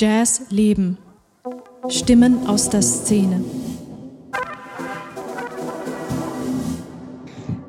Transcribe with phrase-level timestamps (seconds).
[0.00, 0.96] Jazz Leben.
[1.90, 3.44] Stimmen aus der Szene.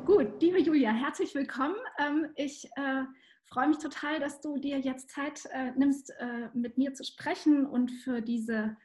[0.06, 1.74] Gut, liebe Julia, herzlich willkommen.
[1.98, 3.02] Ähm, ich äh,
[3.44, 7.66] freue mich total, dass du dir jetzt Zeit äh, nimmst, äh, mit mir zu sprechen
[7.66, 8.78] und für diese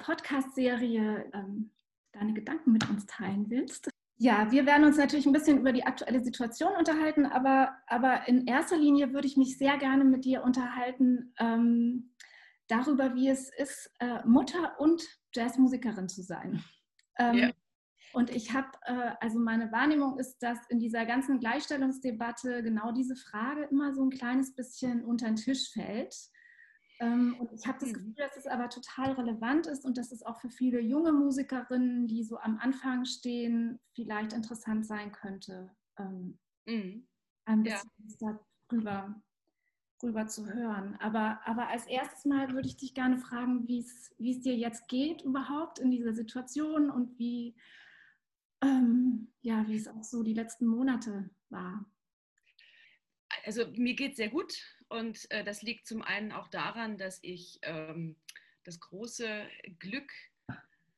[0.00, 1.70] Podcast-Serie ähm,
[2.12, 3.88] deine Gedanken mit uns teilen willst.
[4.18, 8.46] Ja, wir werden uns natürlich ein bisschen über die aktuelle Situation unterhalten, aber, aber in
[8.46, 12.10] erster Linie würde ich mich sehr gerne mit dir unterhalten ähm,
[12.72, 15.02] darüber, wie es ist, äh, Mutter und
[15.34, 16.64] Jazzmusikerin zu sein.
[17.18, 17.50] Ähm, ja.
[18.14, 23.16] Und ich habe, äh, also meine Wahrnehmung ist, dass in dieser ganzen Gleichstellungsdebatte genau diese
[23.16, 26.14] Frage immer so ein kleines bisschen unter den Tisch fällt.
[27.00, 27.94] Ähm, und ich habe das mhm.
[27.94, 32.06] Gefühl, dass es aber total relevant ist und dass es auch für viele junge Musikerinnen,
[32.06, 37.06] die so am Anfang stehen, vielleicht interessant sein könnte, ähm, mhm.
[37.46, 38.38] ein bisschen ja.
[38.68, 39.22] darüber,
[40.02, 40.96] darüber zu hören.
[41.00, 45.22] Aber, aber als erstes Mal würde ich dich gerne fragen, wie es dir jetzt geht
[45.22, 47.54] überhaupt in dieser Situation und wie,
[48.60, 51.86] ähm, ja, es auch so die letzten Monate war.
[53.44, 54.54] Also mir geht es sehr gut
[54.88, 58.16] und äh, das liegt zum einen auch daran, dass ich ähm,
[58.64, 59.46] das große
[59.78, 60.12] Glück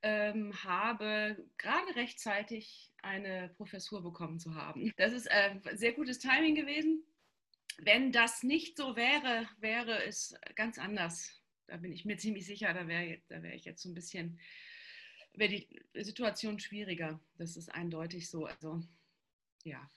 [0.03, 4.93] ähm, habe, gerade rechtzeitig eine Professur bekommen zu haben.
[4.97, 7.05] Das ist äh, sehr gutes Timing gewesen.
[7.79, 11.43] Wenn das nicht so wäre, wäre es ganz anders.
[11.67, 14.39] Da bin ich mir ziemlich sicher, da wäre da wär ich jetzt so ein bisschen,
[15.33, 17.21] wäre die Situation schwieriger.
[17.37, 18.47] Das ist eindeutig so.
[18.47, 18.83] Also
[19.65, 19.91] ja,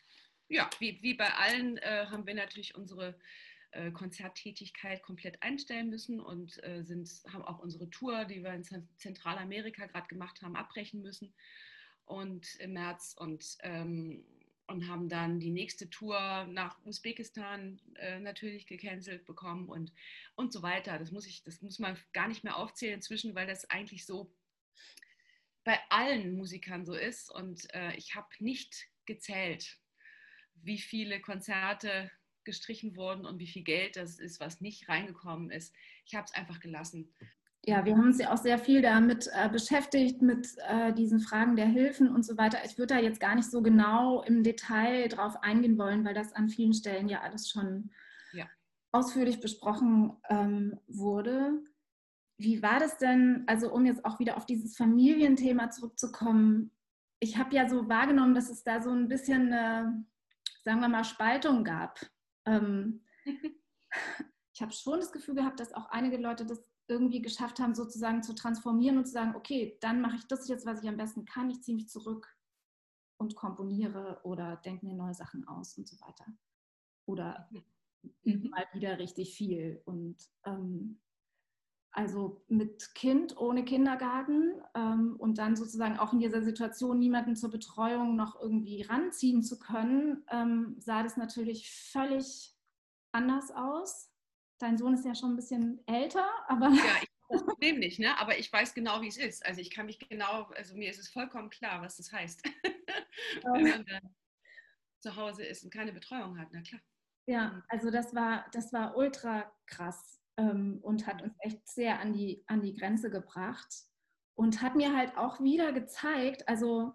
[0.47, 3.19] ja wie, wie bei allen äh, haben wir natürlich unsere
[3.71, 8.63] äh, Konzerttätigkeit komplett einstellen müssen und äh, sind, haben auch unsere Tour, die wir in
[8.95, 11.33] Zentralamerika gerade gemacht haben, abbrechen müssen
[12.05, 14.23] und im März und, ähm,
[14.67, 19.93] und haben dann die nächste Tour nach Usbekistan äh, natürlich gecancelt bekommen und,
[20.35, 20.99] und so weiter.
[20.99, 24.33] Das muss, ich, das muss man gar nicht mehr aufzählen inzwischen, weil das eigentlich so
[25.63, 29.77] bei allen Musikern so ist und äh, ich habe nicht gezählt,
[30.55, 32.11] wie viele Konzerte
[32.43, 35.73] gestrichen worden und wie viel Geld das ist, was nicht reingekommen ist.
[36.05, 37.13] Ich habe es einfach gelassen.
[37.67, 41.57] Ja, wir haben uns ja auch sehr viel damit äh, beschäftigt, mit äh, diesen Fragen
[41.57, 42.59] der Hilfen und so weiter.
[42.63, 46.31] Ich würde da jetzt gar nicht so genau im Detail drauf eingehen wollen, weil das
[46.33, 47.91] an vielen Stellen ja alles schon
[48.31, 48.45] ja.
[48.93, 51.61] ausführlich besprochen ähm, wurde.
[52.37, 56.71] Wie war das denn, also um jetzt auch wieder auf dieses Familienthema zurückzukommen?
[57.19, 60.05] Ich habe ja so wahrgenommen, dass es da so ein bisschen eine,
[60.63, 61.99] sagen wir mal, Spaltung gab
[62.47, 63.01] ähm,
[64.53, 68.23] ich habe schon das Gefühl gehabt, dass auch einige Leute das irgendwie geschafft haben, sozusagen
[68.23, 71.25] zu transformieren und zu sagen, okay, dann mache ich das jetzt, was ich am besten
[71.25, 72.37] kann, ich ziehe mich zurück
[73.17, 76.25] und komponiere oder denke mir neue Sachen aus und so weiter.
[77.05, 77.49] Oder
[78.23, 78.49] mhm.
[78.49, 79.81] mal wieder richtig viel.
[79.85, 80.99] Und ähm,
[81.91, 87.49] also mit Kind ohne Kindergarten ähm, und dann sozusagen auch in dieser Situation niemanden zur
[87.49, 92.55] Betreuung noch irgendwie ranziehen zu können, ähm, sah das natürlich völlig
[93.11, 94.11] anders aus.
[94.59, 96.69] Dein Sohn ist ja schon ein bisschen älter, aber.
[96.69, 98.17] Ja, ich das Problem nicht, ne?
[98.19, 99.45] aber ich weiß genau, wie es ist.
[99.45, 102.41] Also ich kann mich genau, also mir ist es vollkommen klar, was das heißt.
[103.43, 104.15] Wenn man dann
[104.99, 106.81] zu Hause ist und keine Betreuung hat, na klar.
[107.25, 107.63] Ja, mhm.
[107.67, 112.43] also das war, das war ultra krass ähm, und hat uns echt sehr an die,
[112.47, 113.73] an die Grenze gebracht
[114.35, 116.93] und hat mir halt auch wieder gezeigt, also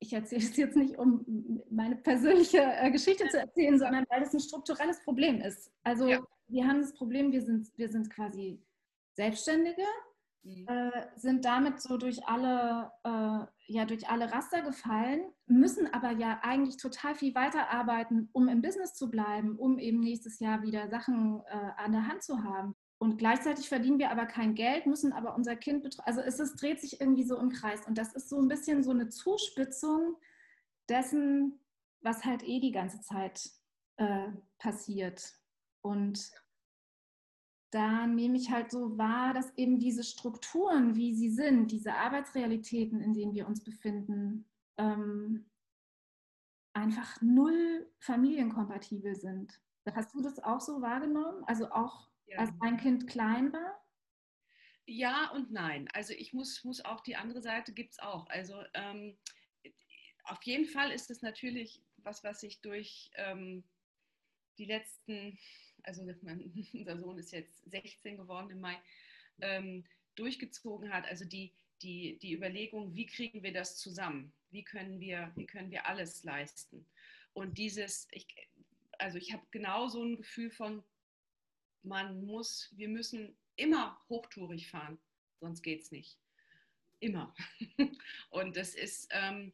[0.00, 4.32] ich erzähle es jetzt nicht, um meine persönliche äh, Geschichte zu erzählen, sondern weil es
[4.32, 5.70] ein strukturelles Problem ist.
[5.84, 6.20] Also ja.
[6.48, 8.60] wir haben das Problem, wir sind, wir sind quasi
[9.12, 9.84] Selbstständige,
[10.42, 10.66] mhm.
[10.66, 16.40] äh, sind damit so durch alle, äh, ja, durch alle Raster gefallen, müssen aber ja
[16.42, 21.42] eigentlich total viel weiterarbeiten, um im Business zu bleiben, um eben nächstes Jahr wieder Sachen
[21.46, 22.74] äh, an der Hand zu haben.
[23.02, 26.06] Und gleichzeitig verdienen wir aber kein Geld, müssen aber unser Kind betreuen.
[26.06, 27.86] Also es, es dreht sich irgendwie so im Kreis.
[27.86, 30.16] Und das ist so ein bisschen so eine Zuspitzung
[30.86, 31.58] dessen,
[32.02, 33.48] was halt eh die ganze Zeit
[33.96, 34.28] äh,
[34.58, 35.32] passiert.
[35.80, 36.30] Und
[37.70, 43.00] da nehme ich halt so wahr, dass eben diese Strukturen, wie sie sind, diese Arbeitsrealitäten,
[43.00, 44.44] in denen wir uns befinden,
[44.76, 45.46] ähm,
[46.74, 49.58] einfach null familienkompatibel sind.
[49.90, 51.42] Hast du das auch so wahrgenommen?
[51.46, 52.38] Also auch ja.
[52.38, 53.84] als dein Kind klein war?
[54.86, 55.88] Ja und nein.
[55.92, 58.26] Also ich muss, muss auch die andere Seite gibt es auch.
[58.28, 59.16] Also ähm,
[60.24, 63.62] auf jeden Fall ist es natürlich was, was sich durch ähm,
[64.58, 65.38] die letzten
[65.84, 68.76] also mein, unser Sohn ist jetzt 16 geworden im Mai,
[69.40, 69.84] ähm,
[70.14, 71.06] durchgezogen hat.
[71.06, 74.32] Also die, die, die Überlegung, wie kriegen wir das zusammen?
[74.50, 76.84] Wie können wir, wie können wir alles leisten?
[77.32, 78.26] Und dieses, ich,
[78.98, 80.82] also ich habe genau so ein Gefühl von,
[81.82, 84.98] man muss, wir müssen immer hochtourig fahren,
[85.40, 86.18] sonst geht es nicht.
[87.00, 87.34] Immer.
[88.30, 89.52] Und das ist, ähm,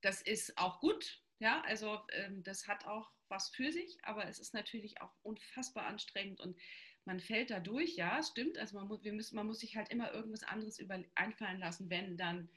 [0.00, 1.22] das ist auch gut.
[1.40, 5.86] Ja, also ähm, das hat auch was für sich, aber es ist natürlich auch unfassbar
[5.86, 6.56] anstrengend und
[7.04, 8.56] man fällt da durch, ja, stimmt.
[8.58, 11.90] Also man muss, wir müssen, man muss sich halt immer irgendwas anderes über, einfallen lassen,
[11.90, 12.48] wenn dann,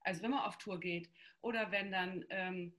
[0.00, 2.74] also wenn man auf Tour geht oder wenn dann, ähm,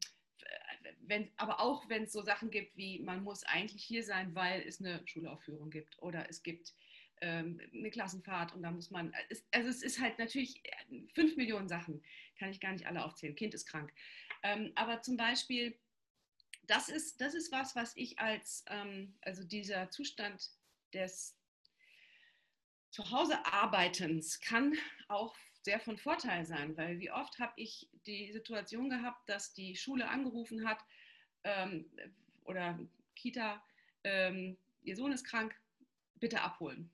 [1.01, 4.61] wenn, aber auch wenn es so Sachen gibt wie, man muss eigentlich hier sein, weil
[4.61, 6.73] es eine Schulaufführung gibt oder es gibt
[7.21, 9.13] ähm, eine Klassenfahrt und da muss man,
[9.51, 10.61] also es ist halt natürlich
[11.13, 12.03] fünf Millionen Sachen,
[12.37, 13.35] kann ich gar nicht alle aufzählen.
[13.35, 13.91] Kind ist krank.
[14.43, 15.77] Ähm, aber zum Beispiel,
[16.67, 20.51] das ist, das ist was, was ich als, ähm, also dieser Zustand
[20.93, 21.35] des
[22.91, 25.35] Zuhausearbeitens kann auch
[25.67, 30.07] sehr von Vorteil sein, weil wie oft habe ich die Situation gehabt, dass die Schule
[30.07, 30.79] angerufen hat
[31.43, 31.85] ähm,
[32.45, 32.79] oder
[33.15, 33.61] Kita,
[34.03, 35.53] ähm, ihr Sohn ist krank,
[36.15, 36.89] bitte abholen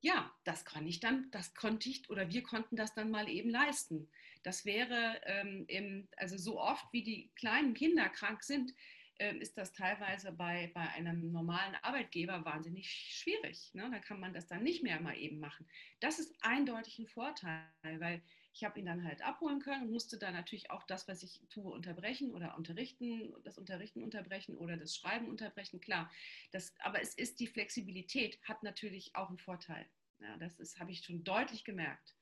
[0.00, 3.50] ja, das kann ich dann, das konnte ich oder wir konnten das dann mal eben
[3.50, 4.08] leisten.
[4.44, 8.72] Das wäre, ähm, im, also so oft wie die kleinen Kinder krank sind,
[9.18, 13.70] ist das teilweise bei, bei einem normalen Arbeitgeber wahnsinnig schwierig.
[13.74, 13.88] Ne?
[13.90, 15.66] Da kann man das dann nicht mehr mal eben machen.
[16.00, 18.22] Das ist eindeutig ein Vorteil, weil
[18.52, 21.40] ich habe ihn dann halt abholen können und musste dann natürlich auch das, was ich
[21.48, 25.80] tue, unterbrechen oder unterrichten, das Unterrichten unterbrechen oder das Schreiben unterbrechen.
[25.80, 26.10] Klar,
[26.50, 29.86] das, aber es ist die Flexibilität, hat natürlich auch einen Vorteil.
[30.20, 32.16] Ja, das habe ich schon deutlich gemerkt.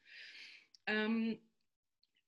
[0.86, 1.38] Ähm,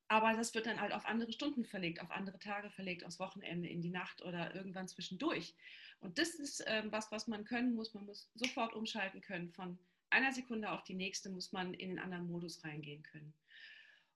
[0.08, 3.68] aber das wird dann halt auf andere Stunden verlegt, auf andere Tage verlegt, aufs Wochenende,
[3.68, 5.54] in die Nacht oder irgendwann zwischendurch.
[6.00, 7.92] Und das ist ähm, was, was man können muss.
[7.92, 9.52] Man muss sofort umschalten können.
[9.52, 9.78] Von
[10.10, 13.34] einer Sekunde auf die nächste muss man in einen anderen Modus reingehen können.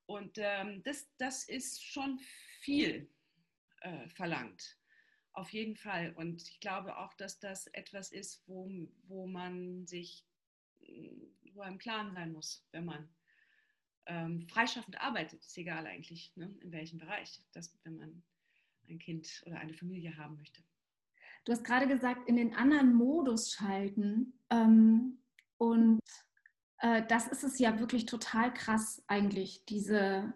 [0.06, 2.19] Und ähm, das, das ist schon
[2.61, 3.09] viel
[3.81, 4.79] äh, verlangt.
[5.33, 6.12] Auf jeden Fall.
[6.17, 8.71] Und ich glaube auch, dass das etwas ist, wo,
[9.09, 10.25] wo man sich,
[11.55, 13.09] wo einem Klaren sein muss, wenn man
[14.06, 15.44] ähm, freischaffend arbeitet.
[15.44, 18.22] Ist egal eigentlich, ne, in welchem Bereich, das, wenn man
[18.88, 20.62] ein Kind oder eine Familie haben möchte.
[21.44, 24.38] Du hast gerade gesagt, in den anderen Modus schalten.
[24.50, 25.19] Ähm,
[25.58, 26.00] und
[26.78, 30.32] äh, das ist es ja wirklich total krass eigentlich, diese,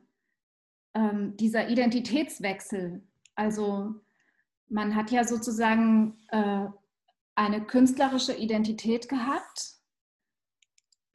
[0.94, 3.02] ähm, dieser Identitätswechsel.
[3.34, 3.94] Also
[4.68, 6.66] man hat ja sozusagen äh,
[7.36, 9.75] eine künstlerische Identität gehabt,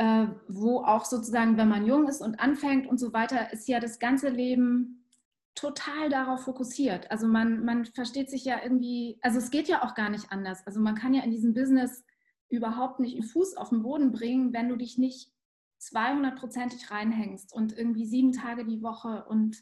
[0.02, 3.80] äh, wo auch sozusagen, wenn man jung ist und anfängt und so weiter, ist ja
[3.80, 5.06] das ganze Leben
[5.54, 7.12] total darauf fokussiert.
[7.12, 10.66] Also man, man versteht sich ja irgendwie, also es geht ja auch gar nicht anders.
[10.66, 12.04] Also man kann ja in diesem Business
[12.50, 15.32] überhaupt nicht einen Fuß auf den Boden bringen, wenn du dich nicht
[15.80, 19.62] 200-prozentig reinhängst und irgendwie sieben Tage die Woche und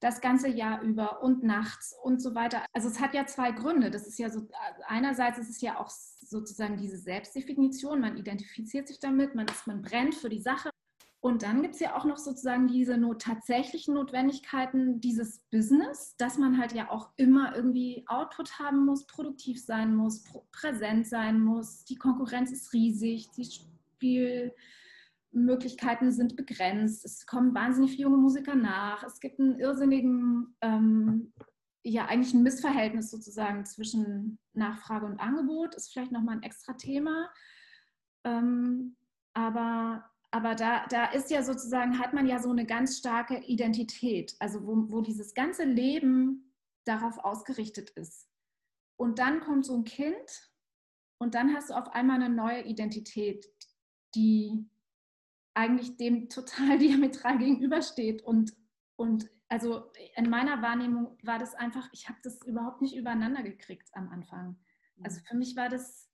[0.00, 2.64] das ganze Jahr über und nachts und so weiter.
[2.72, 3.90] Also es hat ja zwei Gründe.
[3.90, 4.48] Das ist ja so,
[4.86, 9.82] einerseits ist es ja auch sozusagen diese Selbstdefinition, man identifiziert sich damit, man, ist, man
[9.82, 10.70] brennt für die Sache.
[11.20, 16.38] Und dann gibt es ja auch noch sozusagen diese not tatsächlichen Notwendigkeiten dieses Business, dass
[16.38, 20.22] man halt ja auch immer irgendwie Output haben muss, produktiv sein muss,
[20.52, 21.84] präsent sein muss.
[21.84, 23.42] Die Konkurrenz ist riesig, die
[25.30, 27.04] Spielmöglichkeiten sind begrenzt.
[27.04, 29.04] Es kommen wahnsinnig viele junge Musiker nach.
[29.04, 31.32] Es gibt einen irrsinnigen, ähm,
[31.84, 35.74] ja eigentlich ein Missverhältnis sozusagen zwischen Nachfrage und Angebot.
[35.74, 37.30] Ist vielleicht nochmal ein extra Thema.
[38.24, 38.96] Ähm,
[39.34, 44.36] aber aber da, da ist ja sozusagen, hat man ja so eine ganz starke Identität,
[44.38, 46.52] also wo, wo dieses ganze Leben
[46.84, 48.28] darauf ausgerichtet ist.
[48.96, 50.50] Und dann kommt so ein Kind
[51.18, 53.46] und dann hast du auf einmal eine neue Identität,
[54.14, 54.68] die
[55.56, 58.22] eigentlich dem total diametral gegenübersteht.
[58.22, 58.54] Und,
[58.96, 63.88] und also in meiner Wahrnehmung war das einfach, ich habe das überhaupt nicht übereinander gekriegt
[63.92, 64.56] am Anfang.
[65.02, 65.24] Also mhm.
[65.24, 66.06] für mich war das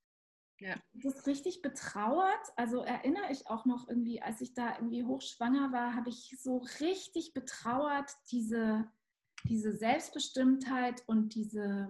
[0.62, 0.76] ja.
[0.92, 2.52] Das richtig betrauert.
[2.54, 6.58] Also erinnere ich auch noch irgendwie, als ich da irgendwie hochschwanger war, habe ich so
[6.78, 8.88] richtig betrauert diese,
[9.48, 11.88] diese Selbstbestimmtheit und diese,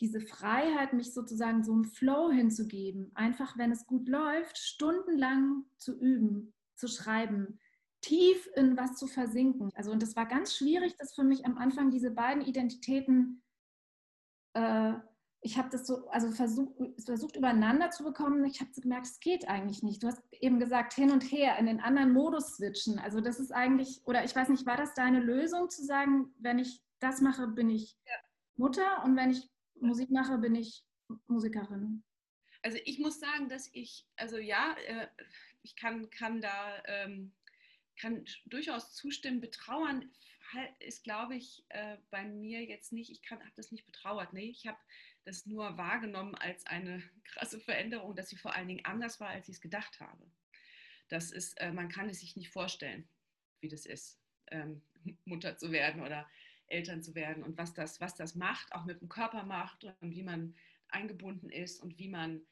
[0.00, 3.10] diese Freiheit, mich sozusagen so im Flow hinzugeben.
[3.14, 7.60] Einfach, wenn es gut läuft, stundenlang zu üben, zu schreiben,
[8.00, 9.70] tief in was zu versinken.
[9.74, 13.42] Also und das war ganz schwierig, das für mich am Anfang diese beiden Identitäten
[14.54, 14.94] äh,
[15.40, 18.44] ich habe das so, also versucht, versucht übereinander zu bekommen.
[18.44, 20.02] Ich habe gemerkt, es geht eigentlich nicht.
[20.02, 22.98] Du hast eben gesagt, hin und her, in den anderen Modus switchen.
[22.98, 26.58] Also das ist eigentlich, oder ich weiß nicht, war das deine Lösung zu sagen, wenn
[26.58, 28.14] ich das mache, bin ich ja.
[28.56, 29.48] Mutter und wenn ich
[29.80, 30.84] Musik mache, bin ich
[31.28, 32.02] Musikerin?
[32.62, 35.06] Also ich muss sagen, dass ich, also ja, äh,
[35.62, 37.32] ich kann, kann da, ähm,
[37.96, 40.10] kann durchaus zustimmen, betrauern
[40.80, 44.32] ist, glaube ich, äh, bei mir jetzt nicht, ich habe das nicht betrauert.
[44.32, 44.78] Nee, ich habe
[45.24, 49.48] das nur wahrgenommen als eine krasse Veränderung, dass sie vor allen Dingen anders war, als
[49.48, 50.30] ich es gedacht habe.
[51.08, 53.08] Das ist, äh, man kann es sich nicht vorstellen,
[53.60, 54.82] wie das ist, ähm,
[55.24, 56.28] Mutter zu werden oder
[56.66, 60.14] Eltern zu werden und was das, was das macht, auch mit dem Körper macht und
[60.14, 60.54] wie man
[60.88, 62.46] eingebunden ist und wie man,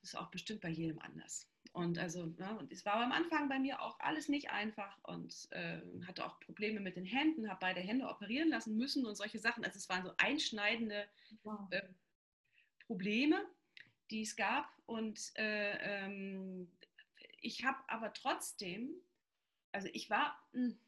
[0.00, 1.48] das ist auch bestimmt bei jedem anders.
[1.72, 5.48] Und also, ja, und es war am Anfang bei mir auch alles nicht einfach und
[5.52, 9.38] äh, hatte auch Probleme mit den Händen, habe beide Hände operieren lassen müssen und solche
[9.38, 9.64] Sachen.
[9.64, 11.08] Also es waren so einschneidende
[11.44, 11.60] wow.
[11.70, 11.82] äh,
[12.86, 13.42] Probleme,
[14.10, 14.68] die es gab.
[14.84, 16.70] Und äh, ähm,
[17.40, 18.90] ich habe aber trotzdem,
[19.72, 20.78] also ich war, hm,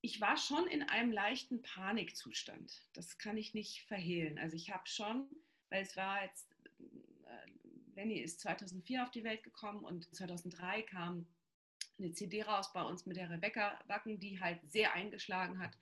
[0.00, 2.82] ich war schon in einem leichten Panikzustand.
[2.94, 4.38] Das kann ich nicht verhehlen.
[4.38, 5.28] Also ich habe schon,
[5.68, 6.55] weil es war jetzt
[7.96, 11.26] Lenny ist 2004 auf die Welt gekommen und 2003 kam
[11.98, 15.76] eine CD raus bei uns mit der Rebecca Backen, die halt sehr eingeschlagen hat.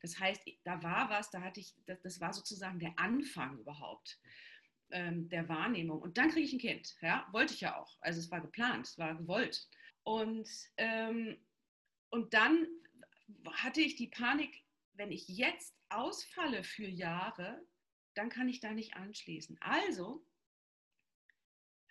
[0.00, 4.18] Das heißt, da war was, da hatte ich, das, das war sozusagen der Anfang überhaupt
[4.90, 6.00] ähm, der Wahrnehmung.
[6.00, 6.96] Und dann kriege ich ein Kind.
[7.02, 7.98] Ja, wollte ich ja auch.
[8.00, 9.68] Also es war geplant, es war gewollt.
[10.04, 10.48] Und,
[10.78, 11.36] ähm,
[12.08, 12.66] und dann
[13.52, 17.62] hatte ich die Panik, wenn ich jetzt ausfalle für Jahre,
[18.14, 19.58] dann kann ich da nicht anschließen.
[19.60, 20.24] Also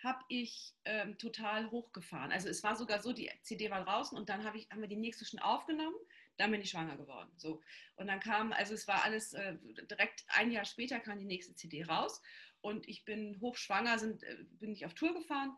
[0.04, 2.32] habe ich ähm, total hochgefahren.
[2.32, 4.88] Also es war sogar so, die CD war draußen und dann hab ich, haben wir
[4.88, 5.96] die nächste schon aufgenommen,
[6.38, 7.32] dann bin ich schwanger geworden.
[7.38, 7.62] So.
[7.96, 9.58] Und dann kam, also es war alles, äh,
[9.89, 12.22] direkt ein Jahr später kam die nächste CD raus
[12.62, 15.58] und ich bin hochschwanger, sind, äh, bin ich auf Tour gefahren,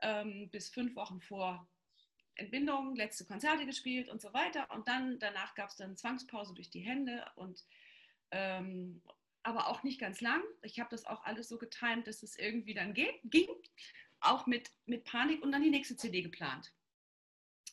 [0.00, 1.68] ähm, bis fünf Wochen vor
[2.36, 4.70] Entbindung, letzte Konzerte gespielt und so weiter.
[4.70, 7.64] Und dann, danach gab es dann Zwangspause durch die Hände und
[8.30, 9.02] ähm,
[9.44, 10.42] aber auch nicht ganz lang.
[10.62, 13.48] Ich habe das auch alles so getimt, dass es irgendwie dann geht, ging,
[14.20, 16.72] auch mit, mit Panik und dann die nächste CD geplant.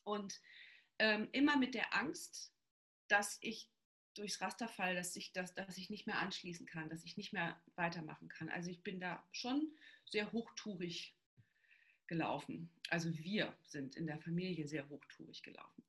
[0.03, 0.39] Und
[0.99, 2.53] ähm, immer mit der Angst,
[3.07, 3.69] dass ich
[4.13, 7.31] durchs Raster falle, dass ich, das, dass ich nicht mehr anschließen kann, dass ich nicht
[7.31, 8.49] mehr weitermachen kann.
[8.49, 9.71] Also ich bin da schon
[10.05, 11.15] sehr hochtourig
[12.07, 12.69] gelaufen.
[12.89, 15.83] Also wir sind in der Familie sehr hochtourig gelaufen.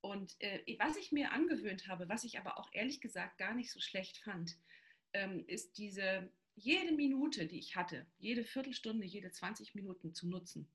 [0.00, 3.70] Und äh, was ich mir angewöhnt habe, was ich aber auch ehrlich gesagt gar nicht
[3.70, 4.56] so schlecht fand,
[5.12, 10.68] ähm, ist diese jede Minute, die ich hatte, jede Viertelstunde, jede 20 Minuten zu nutzen.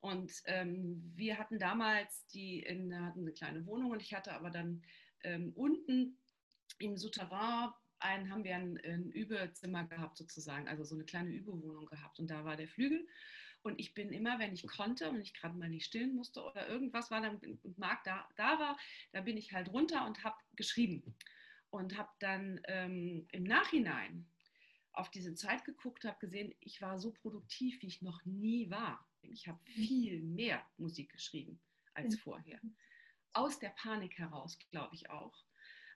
[0.00, 4.50] Und ähm, wir hatten damals die in, hatten eine kleine Wohnung und ich hatte aber
[4.50, 4.82] dann
[5.22, 6.18] ähm, unten
[6.78, 7.70] im Souterrain
[8.00, 12.28] ein, haben wir ein, ein Übezimmer gehabt sozusagen, also so eine kleine Übewohnung gehabt und
[12.28, 13.06] da war der Flügel.
[13.62, 16.68] Und ich bin immer, wenn ich konnte und ich gerade mal nicht stillen musste oder
[16.68, 17.40] irgendwas war, dann
[17.76, 18.76] Marc da, da war,
[19.12, 21.14] da bin ich halt runter und habe geschrieben
[21.72, 24.26] und habe dann ähm, im Nachhinein
[24.92, 29.08] auf diese Zeit geguckt, habe gesehen, ich war so produktiv, wie ich noch nie war.
[29.22, 31.58] Ich habe viel mehr Musik geschrieben
[31.94, 32.60] als vorher.
[33.32, 35.46] Aus der Panik heraus, glaube ich auch.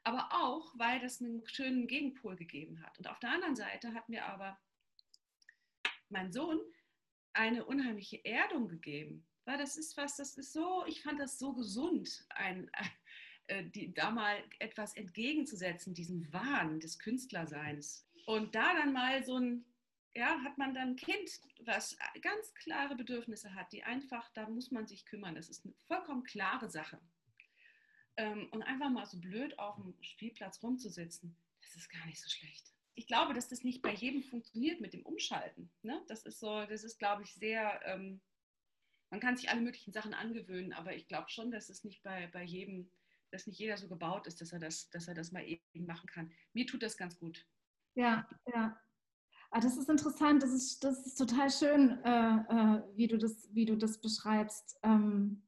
[0.02, 2.98] Aber auch, weil das einen schönen Gegenpol gegeben hat.
[2.98, 4.58] Und auf der anderen Seite hat mir aber
[6.08, 6.58] mein Sohn
[7.34, 9.26] eine unheimliche Erdung gegeben.
[9.44, 12.70] Weil das ist was, das ist so, ich fand das so gesund, ein,
[13.64, 18.06] die, da mal etwas entgegenzusetzen, diesem Wahn des Künstlerseins.
[18.26, 19.64] Und da dann mal so ein,
[20.14, 24.70] ja, hat man dann ein Kind, was ganz klare Bedürfnisse hat, die einfach, da muss
[24.70, 25.34] man sich kümmern.
[25.34, 26.98] Das ist eine vollkommen klare Sache.
[28.16, 32.30] Ähm, und einfach mal so blöd auf dem Spielplatz rumzusitzen, das ist gar nicht so
[32.30, 32.72] schlecht.
[32.94, 35.70] Ich glaube, dass das nicht bei jedem funktioniert mit dem Umschalten.
[35.82, 36.02] Ne?
[36.08, 38.22] Das ist so, das ist, glaube ich, sehr, ähm,
[39.10, 42.26] man kann sich alle möglichen Sachen angewöhnen, aber ich glaube schon, dass es nicht bei,
[42.28, 42.90] bei jedem
[43.30, 46.08] dass nicht jeder so gebaut ist, dass er das, dass er das mal eben machen
[46.08, 46.30] kann.
[46.52, 47.46] Mir tut das ganz gut.
[47.94, 48.78] Ja, ja.
[49.50, 53.48] Ah, das ist interessant, das ist, das ist total schön, äh, äh, wie, du das,
[53.52, 54.78] wie du das beschreibst.
[54.82, 55.42] Ähm,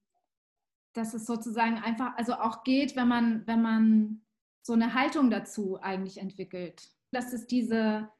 [0.94, 4.22] dass es sozusagen einfach, also auch geht, wenn man, wenn man
[4.62, 6.90] so eine Haltung dazu eigentlich entwickelt.
[7.10, 8.10] Dass es diese,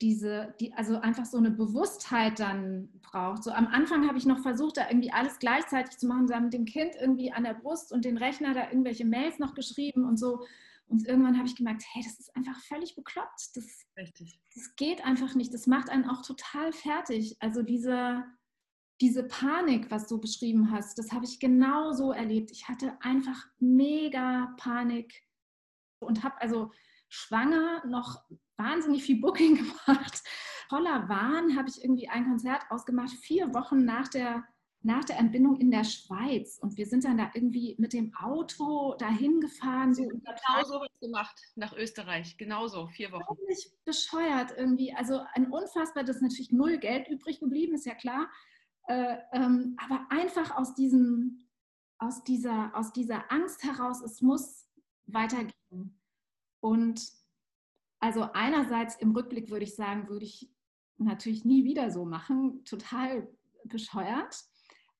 [0.00, 3.44] diese, die, also einfach so eine Bewusstheit dann braucht.
[3.44, 6.64] So am Anfang habe ich noch versucht, da irgendwie alles gleichzeitig zu machen, mit dem
[6.64, 10.44] Kind irgendwie an der Brust und den Rechner da irgendwelche Mails noch geschrieben und so.
[10.86, 13.56] Und irgendwann habe ich gemerkt, hey, das ist einfach völlig bekloppt.
[13.56, 14.38] Das, Richtig.
[14.54, 15.54] das geht einfach nicht.
[15.54, 17.36] Das macht einen auch total fertig.
[17.40, 18.24] Also diese,
[19.00, 22.50] diese Panik, was du beschrieben hast, das habe ich genau so erlebt.
[22.50, 25.22] Ich hatte einfach mega Panik
[26.00, 26.70] und habe also
[27.14, 28.22] schwanger noch
[28.56, 29.56] wahnsinnig viel Booking
[29.86, 30.22] gemacht.
[30.68, 34.44] Voller Wahn habe ich irgendwie ein Konzert ausgemacht, vier Wochen nach der,
[34.82, 36.58] nach der Entbindung in der Schweiz.
[36.58, 39.94] Und wir sind dann da irgendwie mit dem Auto dahin gefahren.
[39.94, 42.36] So genau so was gemacht, nach Österreich.
[42.36, 43.36] Genauso, vier Wochen.
[43.36, 44.94] Völlig bescheuert irgendwie.
[44.94, 48.28] Also ein unfassbar, das ist natürlich null Geld übrig geblieben, ist ja klar.
[48.88, 51.46] Äh, ähm, aber einfach aus, diesem,
[51.98, 54.68] aus, dieser, aus dieser Angst heraus, es muss
[55.06, 56.00] weitergehen.
[56.64, 57.12] Und
[58.00, 60.50] also einerseits im Rückblick würde ich sagen, würde ich
[60.96, 63.28] natürlich nie wieder so machen, total
[63.64, 64.42] bescheuert.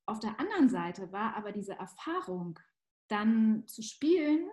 [0.05, 2.61] Auf der anderen Seite war aber diese Erfahrung,
[3.09, 4.47] dann zu spielen,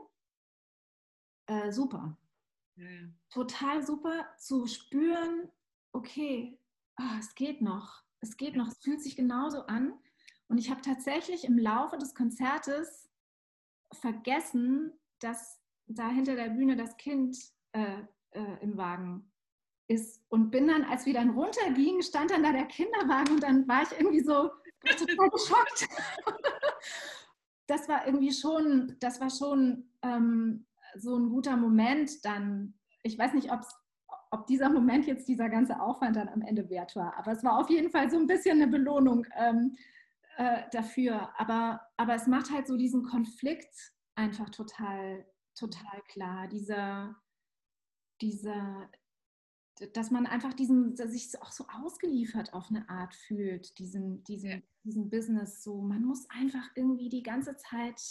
[1.47, 2.17] äh, super.
[2.77, 3.09] Ja, ja.
[3.29, 5.51] Total super zu spüren,
[5.91, 6.57] okay,
[6.97, 9.99] oh, es geht noch, es geht noch, es fühlt sich genauso an.
[10.47, 13.09] Und ich habe tatsächlich im Laufe des Konzertes
[13.91, 15.60] vergessen, dass
[15.95, 17.37] da hinter der Bühne das Kind
[17.73, 19.31] äh, äh, im Wagen
[19.87, 20.23] ist.
[20.29, 23.83] Und bin dann, als wir dann runtergingen, stand dann da der Kinderwagen und dann war
[23.83, 24.49] ich irgendwie so
[24.83, 25.87] total geschockt.
[27.67, 32.73] das war irgendwie schon, das war schon ähm, so ein guter Moment dann.
[33.03, 33.49] Ich weiß nicht,
[34.31, 37.59] ob dieser Moment jetzt dieser ganze Aufwand dann am Ende wert war, aber es war
[37.59, 39.75] auf jeden Fall so ein bisschen eine Belohnung ähm,
[40.37, 41.29] äh, dafür.
[41.37, 46.47] Aber, aber es macht halt so diesen Konflikt einfach total, total klar.
[46.47, 47.15] Dieser,
[48.21, 48.89] dieser,
[49.93, 54.61] dass man einfach diesen, sich auch so ausgeliefert auf eine Art fühlt, diesem, diesem, ja.
[54.83, 55.63] diesem Business.
[55.63, 58.01] So, man muss einfach irgendwie die ganze Zeit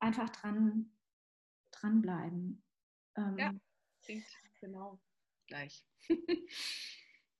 [0.00, 0.92] einfach dran,
[1.70, 2.62] dranbleiben.
[3.16, 3.52] Ähm, ja,
[4.04, 4.24] klingt
[4.60, 5.00] genau
[5.46, 5.86] gleich.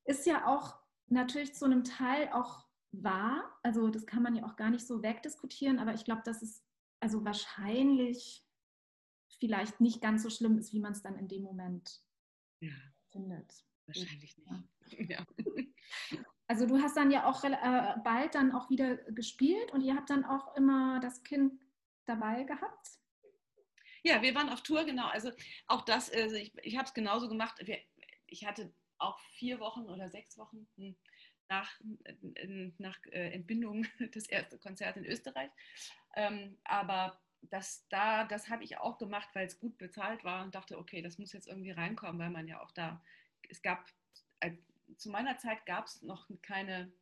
[0.04, 3.58] ist ja auch natürlich zu einem Teil auch wahr.
[3.62, 6.64] Also das kann man ja auch gar nicht so wegdiskutieren, aber ich glaube, dass es
[7.00, 8.41] also wahrscheinlich
[9.38, 12.00] vielleicht nicht ganz so schlimm ist, wie man es dann in dem Moment
[12.60, 12.72] ja.
[13.10, 13.64] findet.
[13.86, 14.38] Wahrscheinlich nicht.
[15.08, 15.24] Ja.
[16.48, 20.10] Also du hast dann ja auch äh, bald dann auch wieder gespielt und ihr habt
[20.10, 21.58] dann auch immer das Kind
[22.04, 22.88] dabei gehabt.
[24.02, 25.06] Ja, wir waren auf Tour, genau.
[25.06, 25.30] Also
[25.66, 27.64] auch das, also ich, ich habe es genauso gemacht.
[28.26, 30.96] Ich hatte auch vier Wochen oder sechs Wochen hm,
[31.48, 31.80] nach,
[32.78, 35.50] nach äh, Entbindung das erste Konzert in Österreich.
[36.14, 37.20] Ähm, aber
[37.50, 41.02] das, da, das habe ich auch gemacht, weil es gut bezahlt war und dachte, okay,
[41.02, 43.02] das muss jetzt irgendwie reinkommen, weil man ja auch da,
[43.48, 43.86] es gab,
[44.40, 44.52] äh,
[44.96, 46.92] zu meiner Zeit gab es noch keine,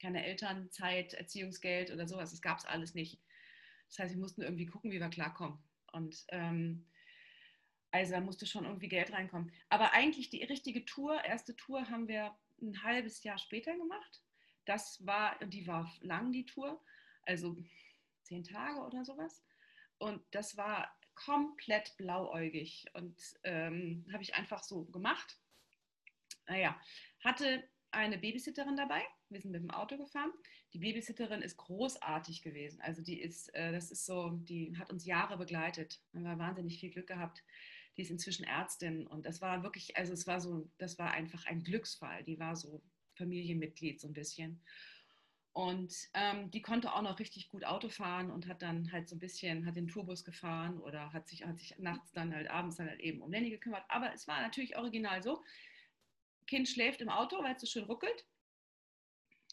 [0.00, 3.20] keine Elternzeit, Erziehungsgeld oder sowas, das gab es alles nicht.
[3.88, 5.58] Das heißt, wir mussten irgendwie gucken, wie wir klarkommen.
[5.92, 6.86] Und ähm,
[7.90, 9.50] also da musste schon irgendwie Geld reinkommen.
[9.70, 14.22] Aber eigentlich die richtige Tour, erste Tour haben wir ein halbes Jahr später gemacht.
[14.66, 16.82] Das war, die war lang, die Tour,
[17.22, 17.56] also
[18.24, 19.42] zehn Tage oder sowas.
[19.98, 25.38] Und das war komplett blauäugig und ähm, habe ich einfach so gemacht.
[26.46, 26.80] Naja,
[27.20, 29.02] hatte eine Babysitterin dabei.
[29.28, 30.30] Wir sind mit dem Auto gefahren.
[30.72, 32.80] Die Babysitterin ist großartig gewesen.
[32.80, 36.00] Also die ist, äh, das ist so, die hat uns Jahre begleitet.
[36.14, 37.42] Haben wir wahnsinnig viel Glück gehabt.
[37.96, 41.46] Die ist inzwischen Ärztin und das war wirklich, also es war so, das war einfach
[41.46, 42.22] ein Glücksfall.
[42.24, 42.80] Die war so
[43.14, 44.62] Familienmitglied so ein bisschen.
[45.58, 49.16] Und ähm, die konnte auch noch richtig gut Auto fahren und hat dann halt so
[49.16, 52.76] ein bisschen, hat den Tourbus gefahren oder hat sich, hat sich nachts dann halt abends
[52.76, 53.84] dann halt eben um Lenny gekümmert.
[53.88, 55.42] Aber es war natürlich original so.
[56.46, 58.24] Kind schläft im Auto, weil es so schön ruckelt.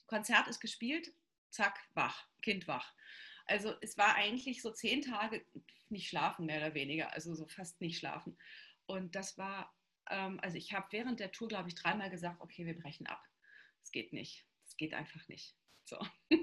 [0.06, 1.12] Konzert ist gespielt,
[1.50, 2.94] zack, wach, Kind wach.
[3.48, 5.44] Also es war eigentlich so zehn Tage
[5.89, 8.38] nicht schlafen, mehr oder weniger, also so fast nicht schlafen.
[8.86, 9.76] Und das war,
[10.12, 13.24] ähm, also ich habe während der Tour, glaube ich, dreimal gesagt, okay, wir brechen ab.
[13.82, 14.46] Es geht nicht.
[14.68, 15.56] Es geht einfach nicht.
[15.86, 15.98] So.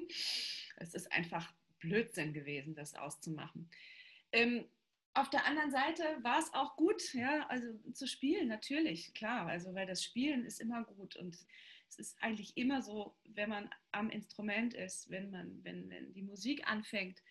[0.76, 3.70] Es ist einfach Blödsinn gewesen, das auszumachen.
[4.32, 4.64] Ähm,
[5.14, 9.74] auf der anderen Seite war es auch gut, ja, also zu spielen, natürlich, klar, also
[9.74, 11.36] weil das Spielen ist immer gut und
[11.88, 16.22] es ist eigentlich immer so, wenn man am Instrument ist, wenn man, wenn, wenn die
[16.22, 17.22] Musik anfängt,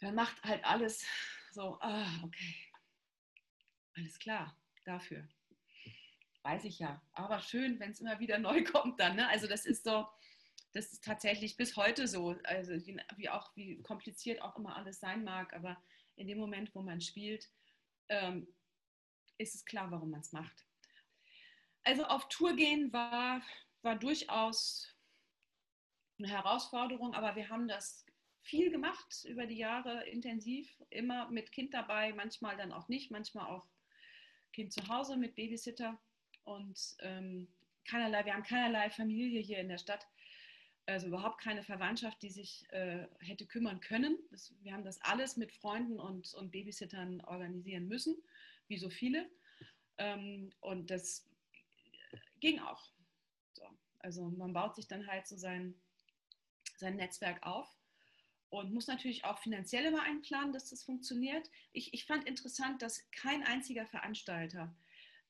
[0.00, 1.04] dann macht halt alles
[1.52, 2.54] so, ah, okay,
[3.94, 5.28] alles klar, dafür.
[6.42, 9.28] Weiß ich ja, aber schön, wenn es immer wieder neu kommt dann, ne?
[9.28, 10.06] also das ist so,
[10.72, 12.36] das ist tatsächlich bis heute so.
[12.44, 12.72] Also
[13.16, 15.82] wie, auch wie kompliziert auch immer alles sein mag, aber
[16.16, 17.48] in dem Moment, wo man spielt,
[18.08, 18.46] ähm,
[19.38, 20.66] ist es klar, warum man es macht.
[21.84, 23.42] Also auf Tour gehen war,
[23.82, 24.94] war durchaus
[26.18, 28.04] eine Herausforderung, aber wir haben das
[28.42, 33.46] viel gemacht über die Jahre intensiv, immer mit Kind dabei, manchmal dann auch nicht, manchmal
[33.46, 33.66] auch
[34.52, 36.00] Kind zu Hause mit Babysitter
[36.44, 37.48] und ähm,
[37.84, 40.06] keinerlei, wir haben keinerlei Familie hier in der Stadt
[40.88, 44.18] also überhaupt keine Verwandtschaft, die sich äh, hätte kümmern können.
[44.30, 48.16] Das, wir haben das alles mit Freunden und, und Babysittern organisieren müssen,
[48.68, 49.28] wie so viele.
[49.98, 51.28] Ähm, und das
[52.40, 52.90] ging auch.
[53.52, 53.64] So.
[53.98, 55.74] Also man baut sich dann halt so sein,
[56.78, 57.68] sein Netzwerk auf
[58.48, 61.50] und muss natürlich auch finanziell immer einplanen, dass das funktioniert.
[61.72, 64.74] Ich, ich fand interessant, dass kein einziger Veranstalter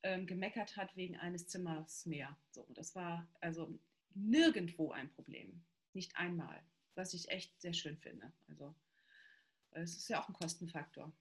[0.03, 2.37] ähm, gemeckert hat wegen eines Zimmers mehr.
[2.51, 3.77] So, das war also
[4.13, 5.63] nirgendwo ein Problem.
[5.93, 6.61] Nicht einmal.
[6.95, 8.31] Was ich echt sehr schön finde.
[8.47, 8.75] Also
[9.71, 11.11] es ist ja auch ein Kostenfaktor.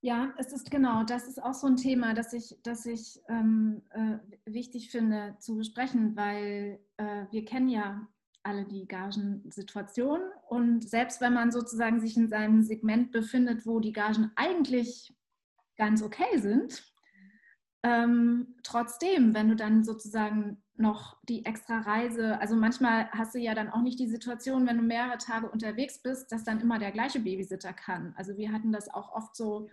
[0.00, 3.82] Ja, es ist genau, das ist auch so ein Thema, das ich, das ich ähm,
[3.90, 8.08] äh, wichtig finde zu besprechen, weil äh, wir kennen ja
[8.42, 13.92] alle die Gagensituation und selbst wenn man sozusagen sich in seinem Segment befindet, wo die
[13.92, 15.14] Gagen eigentlich
[15.76, 16.91] ganz okay sind,
[17.82, 23.54] ähm, trotzdem, wenn du dann sozusagen noch die extra Reise, also manchmal hast du ja
[23.54, 26.92] dann auch nicht die Situation, wenn du mehrere Tage unterwegs bist, dass dann immer der
[26.92, 28.14] gleiche Babysitter kann.
[28.16, 29.68] Also wir hatten das auch oft so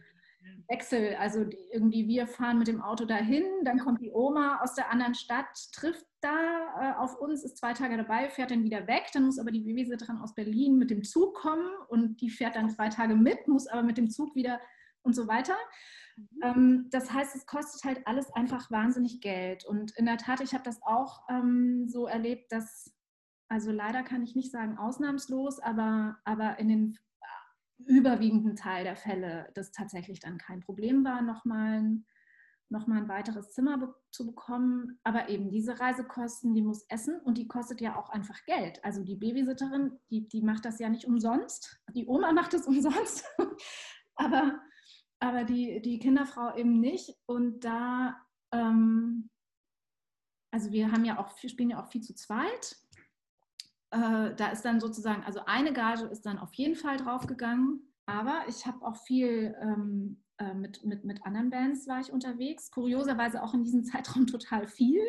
[0.67, 4.91] Wechsel, also irgendwie wir fahren mit dem Auto dahin, dann kommt die Oma aus der
[4.91, 6.35] anderen Stadt, trifft da
[6.79, 9.61] äh, auf uns, ist zwei Tage dabei, fährt dann wieder weg, dann muss aber die
[9.61, 13.67] Babysitterin aus Berlin mit dem Zug kommen und die fährt dann zwei Tage mit, muss
[13.67, 14.59] aber mit dem Zug wieder
[15.03, 15.55] und so weiter.
[16.17, 16.27] Mhm.
[16.43, 19.65] Ähm, das heißt, es kostet halt alles einfach wahnsinnig Geld.
[19.65, 22.93] Und in der Tat, ich habe das auch ähm, so erlebt, dass,
[23.47, 26.99] also leider kann ich nicht sagen ausnahmslos, aber, aber in den
[27.85, 32.05] überwiegenden Teil der Fälle das tatsächlich dann kein Problem war, nochmal ein,
[32.69, 34.99] noch mal ein weiteres Zimmer be zu bekommen.
[35.03, 38.83] Aber eben diese Reisekosten, die muss essen und die kostet ja auch einfach Geld.
[38.83, 41.81] Also die Babysitterin, die, die macht das ja nicht umsonst.
[41.93, 43.25] Die Oma macht es umsonst.
[44.15, 44.59] aber
[45.19, 47.13] aber die, die Kinderfrau eben nicht.
[47.25, 48.15] Und da,
[48.51, 49.29] ähm,
[50.51, 52.77] also wir haben ja auch, spielen ja auch viel zu zweit.
[53.91, 57.93] Äh, da ist dann sozusagen, also eine Gage ist dann auf jeden Fall draufgegangen.
[58.05, 62.71] Aber ich habe auch viel ähm, äh, mit, mit, mit anderen Bands war ich unterwegs.
[62.71, 65.01] Kurioserweise auch in diesem Zeitraum total viel.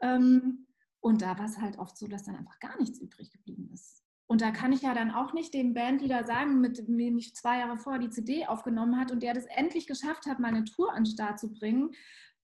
[0.00, 0.66] Ähm,
[1.00, 4.01] und da war es halt oft so, dass dann einfach gar nichts übrig geblieben ist.
[4.32, 7.58] Und da kann ich ja dann auch nicht dem Bandleader sagen, mit dem ich zwei
[7.58, 11.04] Jahre vorher die CD aufgenommen hat und der das endlich geschafft hat, meine Tour an
[11.04, 11.90] den Start zu bringen,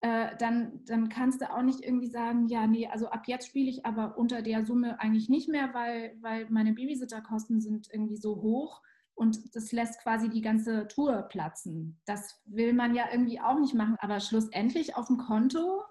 [0.01, 3.71] äh, dann, dann kannst du auch nicht irgendwie sagen, ja, nee, also ab jetzt spiele
[3.71, 8.35] ich aber unter der Summe eigentlich nicht mehr, weil, weil meine Babysitterkosten sind irgendwie so
[8.35, 8.83] hoch
[9.15, 11.99] und das lässt quasi die ganze Tour platzen.
[12.05, 15.81] Das will man ja irgendwie auch nicht machen, aber schlussendlich auf dem Konto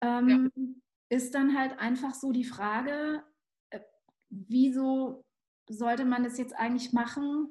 [0.00, 0.64] ähm, ja.
[1.16, 3.22] ist dann halt einfach so die Frage,
[4.30, 5.24] wieso
[5.68, 7.48] sollte man das jetzt eigentlich machen,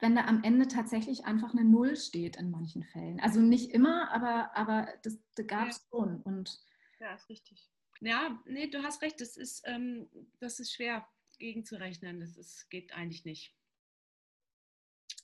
[0.00, 3.20] wenn da am Ende tatsächlich einfach eine Null steht in manchen Fällen.
[3.20, 5.84] Also nicht immer, aber, aber das, das gab es ja.
[5.90, 6.22] schon.
[6.22, 6.60] Und
[7.00, 7.68] ja, ist richtig.
[8.00, 11.06] Ja, nee, du hast recht, das ist, ähm, das ist schwer
[11.38, 12.20] gegenzurechnen.
[12.20, 13.56] Das ist, geht eigentlich nicht.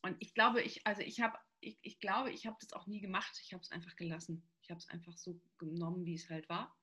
[0.02, 3.00] Und ich glaube, ich, also ich habe, ich, ich glaube, ich habe das auch nie
[3.00, 3.40] gemacht.
[3.42, 4.42] Ich habe es einfach gelassen.
[4.60, 6.76] Ich habe es einfach so genommen, wie es halt war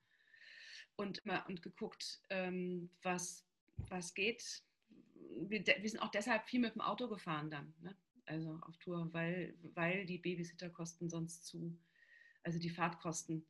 [0.95, 3.45] und, und geguckt, ähm, was,
[3.89, 4.63] was geht.
[5.47, 7.95] Wir, wir, sind auch deshalb viel mit dem Auto gefahren dann, ne?
[8.25, 11.77] also auf Tour, weil, weil die Babysitterkosten sonst zu,
[12.43, 13.45] also die Fahrtkosten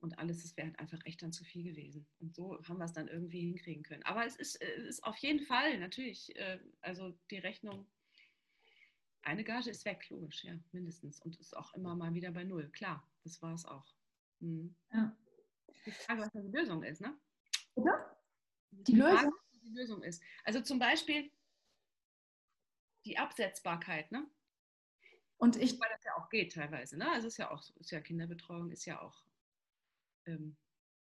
[0.00, 2.06] und alles, das wäre halt einfach echt dann zu viel gewesen.
[2.20, 4.02] Und so haben wir es dann irgendwie hinkriegen können.
[4.02, 7.86] Aber es ist, es ist auf jeden Fall natürlich, äh, also die Rechnung,
[9.22, 11.20] eine Gage ist weg, logisch, ja, mindestens.
[11.20, 13.86] Und ist auch immer mal wieder bei Null, klar, das war es auch.
[14.40, 14.74] Mhm.
[14.92, 15.16] Ja.
[15.84, 17.16] Die Frage, was die Lösung ist, ne?
[17.74, 18.16] Oder?
[18.70, 19.32] Die, die Frage, Lösung?
[19.32, 20.22] Was die Lösung ist.
[20.44, 21.30] Also zum Beispiel
[23.04, 24.26] die Absetzbarkeit, ne?
[25.38, 27.10] Und ich, weil das ja auch geht teilweise, ne?
[27.10, 29.24] Also ist ja auch, ist ja Kinderbetreuung ist ja auch
[30.26, 30.56] ähm,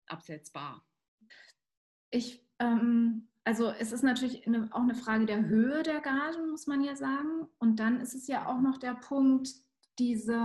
[0.08, 0.86] absetzbar.
[2.12, 6.68] Ich, ähm, also es ist natürlich eine, auch eine Frage der Höhe der Gagen, muss
[6.68, 7.48] man ja sagen.
[7.58, 9.50] Und dann ist es ja auch noch der Punkt,
[9.98, 10.36] diese,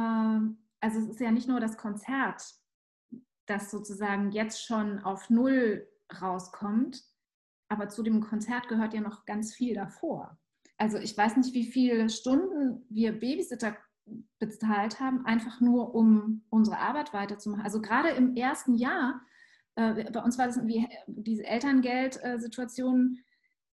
[0.80, 2.42] also es ist ja nicht nur das Konzert,
[3.46, 5.88] das sozusagen jetzt schon auf Null
[6.20, 7.02] rauskommt.
[7.68, 10.38] Aber zu dem Konzert gehört ja noch ganz viel davor.
[10.76, 13.76] Also ich weiß nicht, wie viele Stunden wir Babysitter
[14.38, 17.64] bezahlt haben, einfach nur um unsere Arbeit weiterzumachen.
[17.64, 19.20] Also gerade im ersten Jahr,
[19.76, 23.18] äh, bei uns war das irgendwie diese Elterngeldsituation,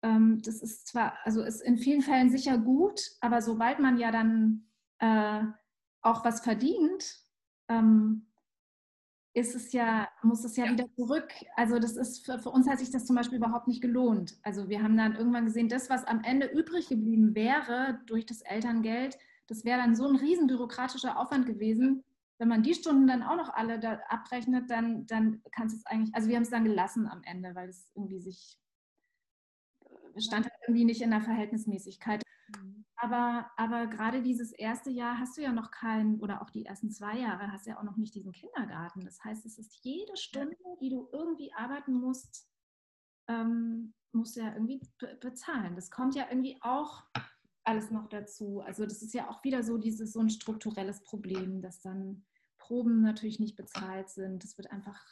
[0.03, 4.11] ähm, das ist zwar, also ist in vielen Fällen sicher gut, aber sobald man ja
[4.11, 4.67] dann
[4.99, 5.43] äh,
[6.03, 7.19] auch was verdient,
[7.69, 8.27] ähm,
[9.35, 11.29] ist es ja, muss es ja, ja, wieder zurück.
[11.57, 14.39] Also das ist für, für, uns hat sich das zum Beispiel überhaupt nicht gelohnt.
[14.43, 18.43] Also wir haben dann irgendwann gesehen, das, was am Ende übrig geblieben wäre durch das
[18.43, 19.19] Elterngeld,
[19.49, 22.05] das wäre dann so ein riesen bürokratischer Aufwand gewesen.
[22.39, 25.87] Wenn man die Stunden dann auch noch alle da abrechnet, dann, dann kannst du es
[25.87, 28.57] eigentlich, also wir haben es dann gelassen am Ende, weil es irgendwie sich,
[30.15, 32.23] äh, stand halt irgendwie nicht in der Verhältnismäßigkeit.
[32.63, 32.85] Mhm.
[32.97, 36.91] Aber, aber gerade dieses erste Jahr hast du ja noch keinen, oder auch die ersten
[36.91, 39.05] zwei Jahre hast du ja auch noch nicht diesen Kindergarten.
[39.05, 42.49] Das heißt, es ist jede Stunde, die du irgendwie arbeiten musst,
[43.29, 44.81] ähm, musst du ja irgendwie
[45.21, 45.75] bezahlen.
[45.75, 47.03] Das kommt ja irgendwie auch
[47.65, 48.61] alles noch dazu.
[48.61, 52.25] Also das ist ja auch wieder so dieses so ein strukturelles Problem, dass dann
[52.59, 54.45] Proben natürlich nicht bezahlt sind.
[54.45, 55.03] Das wird einfach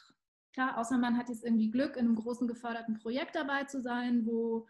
[0.53, 4.25] klar, außer man hat jetzt irgendwie Glück, in einem großen geförderten Projekt dabei zu sein,
[4.25, 4.67] wo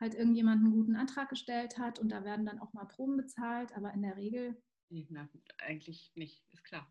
[0.00, 3.74] halt irgendjemand einen guten Antrag gestellt hat und da werden dann auch mal Proben bezahlt,
[3.76, 4.56] aber in der Regel.
[4.88, 5.28] Na,
[5.58, 6.86] eigentlich nicht, ist klar.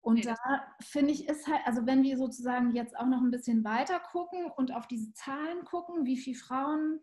[0.00, 0.36] Und nee, da
[0.80, 4.50] finde ich, ist halt, also wenn wir sozusagen jetzt auch noch ein bisschen weiter gucken
[4.50, 7.00] und auf diese Zahlen gucken, wie viele Frauen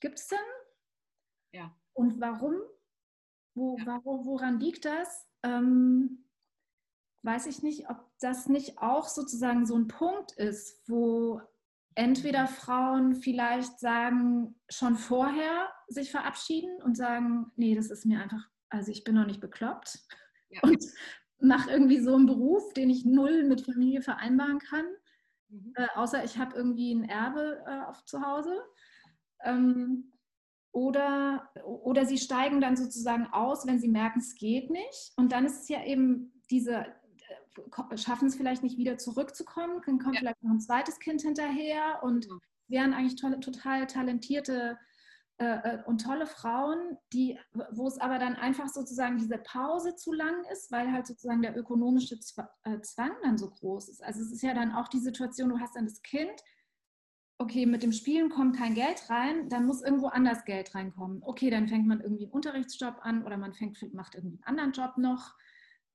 [0.00, 0.38] gibt es denn?
[1.52, 1.74] Ja.
[1.94, 2.56] Und warum?
[3.54, 3.86] Wo, ja.
[3.86, 5.26] warum woran liegt das?
[5.44, 6.24] Ähm,
[7.22, 11.40] weiß ich nicht, ob das nicht auch sozusagen so ein Punkt ist, wo
[11.94, 18.48] entweder Frauen vielleicht sagen, schon vorher sich verabschieden und sagen, nee, das ist mir einfach,
[18.68, 19.98] also ich bin noch nicht bekloppt
[20.50, 20.60] ja.
[20.62, 20.84] und
[21.40, 24.86] mache irgendwie so einen Beruf, den ich null mit Familie vereinbaren kann,
[25.48, 25.72] mhm.
[25.76, 28.62] äh, außer ich habe irgendwie ein Erbe äh, auf zu Hause.
[29.42, 30.10] Ähm,
[30.72, 35.12] oder, oder sie steigen dann sozusagen aus, wenn sie merken, es geht nicht.
[35.16, 36.86] Und dann ist es ja eben diese,
[37.96, 40.20] schaffen es vielleicht nicht wieder zurückzukommen, dann kommt ja.
[40.20, 42.40] vielleicht noch ein zweites Kind hinterher und mhm.
[42.68, 44.78] wären eigentlich tolle, total talentierte
[45.38, 47.36] äh, äh, und tolle Frauen, die,
[47.72, 51.56] wo es aber dann einfach sozusagen diese Pause zu lang ist, weil halt sozusagen der
[51.56, 52.14] ökonomische
[52.62, 54.04] äh, Zwang dann so groß ist.
[54.04, 56.40] Also es ist ja dann auch die Situation, du hast dann das Kind,
[57.38, 61.20] okay, mit dem Spielen kommt kein Geld rein, dann muss irgendwo anders Geld reinkommen.
[61.24, 64.72] Okay, dann fängt man irgendwie einen Unterrichtsjob an oder man fängt, macht irgendwie einen anderen
[64.72, 65.34] Job noch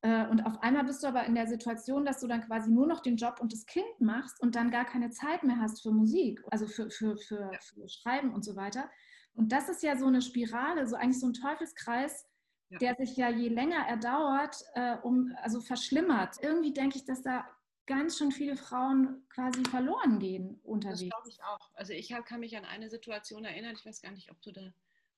[0.01, 3.01] und auf einmal bist du aber in der Situation, dass du dann quasi nur noch
[3.01, 6.41] den Job und das Kind machst und dann gar keine Zeit mehr hast für Musik,
[6.51, 8.89] also für, für, für, für Schreiben und so weiter.
[9.33, 12.25] Und das ist ja so eine Spirale, so eigentlich so ein Teufelskreis,
[12.69, 12.77] ja.
[12.77, 16.37] der sich ja je länger er dauert, äh, um, also verschlimmert.
[16.41, 17.45] Irgendwie denke ich, dass da
[17.85, 20.99] ganz schön viele Frauen quasi verloren gehen unterwegs.
[20.99, 21.71] Das glaube ich auch.
[21.73, 24.51] Also ich hab, kann mich an eine Situation erinnern, ich weiß gar nicht, ob du
[24.51, 24.73] da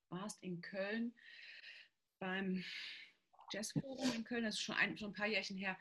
[0.09, 1.13] warst in Köln
[2.19, 2.63] beim
[3.51, 5.77] Jazzforum in Köln, das ist schon ein, schon ein paar Jährchen her,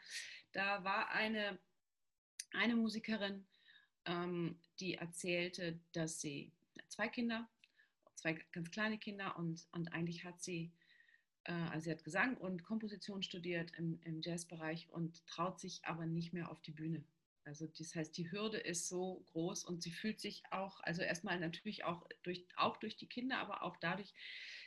[0.53, 1.59] da war eine,
[2.53, 3.47] eine Musikerin,
[4.07, 6.53] ähm, die erzählte, dass sie
[6.89, 7.49] zwei Kinder,
[8.15, 10.73] zwei ganz kleine Kinder und, und eigentlich hat sie,
[11.45, 16.07] äh, also sie hat Gesang und Komposition studiert im, im Jazzbereich und traut sich aber
[16.07, 17.05] nicht mehr auf die Bühne.
[17.45, 21.41] Also das heißt, die Hürde ist so groß und sie fühlt sich auch, also erstmal
[21.41, 24.13] natürlich auch durch, auch durch die Kinder, aber auch dadurch,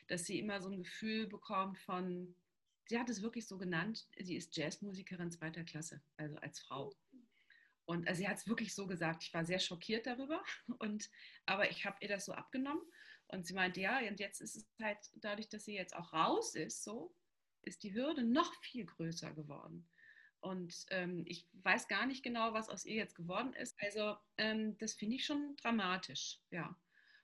[0.07, 2.35] dass sie immer so ein Gefühl bekommt von,
[2.85, 6.93] sie hat es wirklich so genannt, sie ist Jazzmusikerin zweiter Klasse, also als Frau.
[7.85, 10.43] Und also sie hat es wirklich so gesagt, ich war sehr schockiert darüber,
[10.79, 11.09] und,
[11.45, 12.83] aber ich habe ihr das so abgenommen.
[13.27, 16.55] Und sie meinte, ja, und jetzt ist es halt dadurch, dass sie jetzt auch raus
[16.55, 17.15] ist, so,
[17.63, 19.87] ist die Hürde noch viel größer geworden.
[20.39, 23.81] Und ähm, ich weiß gar nicht genau, was aus ihr jetzt geworden ist.
[23.81, 26.77] Also ähm, das finde ich schon dramatisch, ja.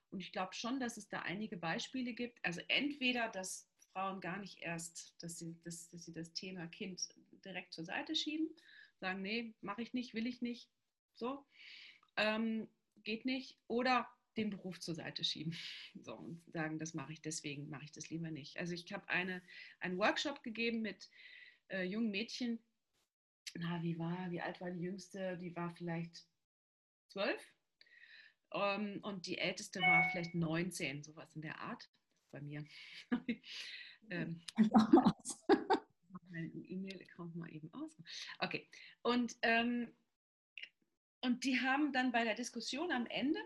[0.09, 2.39] Und ich glaube schon, dass es da einige Beispiele gibt.
[2.43, 3.68] Also entweder, dass
[3.99, 7.09] Frauen gar nicht erst, dass sie das, dass sie das Thema Kind
[7.43, 8.47] direkt zur Seite schieben,
[9.01, 10.69] sagen, nee, mache ich nicht, will ich nicht,
[11.15, 11.45] so,
[12.15, 12.69] ähm,
[13.03, 13.57] geht nicht.
[13.67, 14.07] Oder
[14.37, 15.53] den Beruf zur Seite schieben
[16.01, 18.57] so, und sagen, das mache ich, deswegen mache ich das lieber nicht.
[18.57, 19.41] Also ich habe eine,
[19.81, 21.09] einen Workshop gegeben mit
[21.67, 22.57] äh, jungen Mädchen.
[23.55, 25.37] Na, wie war, wie alt war die jüngste?
[25.39, 26.25] Die war vielleicht
[27.09, 27.53] zwölf.
[28.53, 31.89] Ähm, und die älteste war vielleicht 19, sowas in der Art.
[32.31, 32.65] Bei mir.
[34.09, 34.41] ähm,
[36.29, 37.97] meinen E-Mail-Account mal eben aus.
[38.39, 38.67] Okay.
[39.01, 39.91] Und, ähm,
[41.21, 43.39] und die haben dann bei der Diskussion am Ende,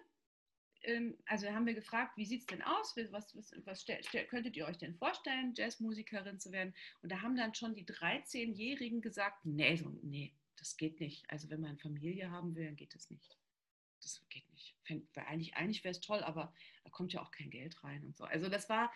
[0.84, 2.96] ähm, also haben wir gefragt, wie sieht es denn aus?
[3.12, 3.86] Was, was, was
[4.30, 6.74] könntet ihr euch denn vorstellen, Jazzmusikerin zu werden?
[7.02, 11.30] Und da haben dann schon die 13-Jährigen gesagt, nee, so, nee, das geht nicht.
[11.30, 13.38] Also wenn man Familie haben will, dann geht das nicht.
[14.02, 14.53] Das geht nicht.
[14.88, 18.26] Eigentlich, eigentlich wäre es toll, aber da kommt ja auch kein Geld rein und so.
[18.26, 18.92] Also das war,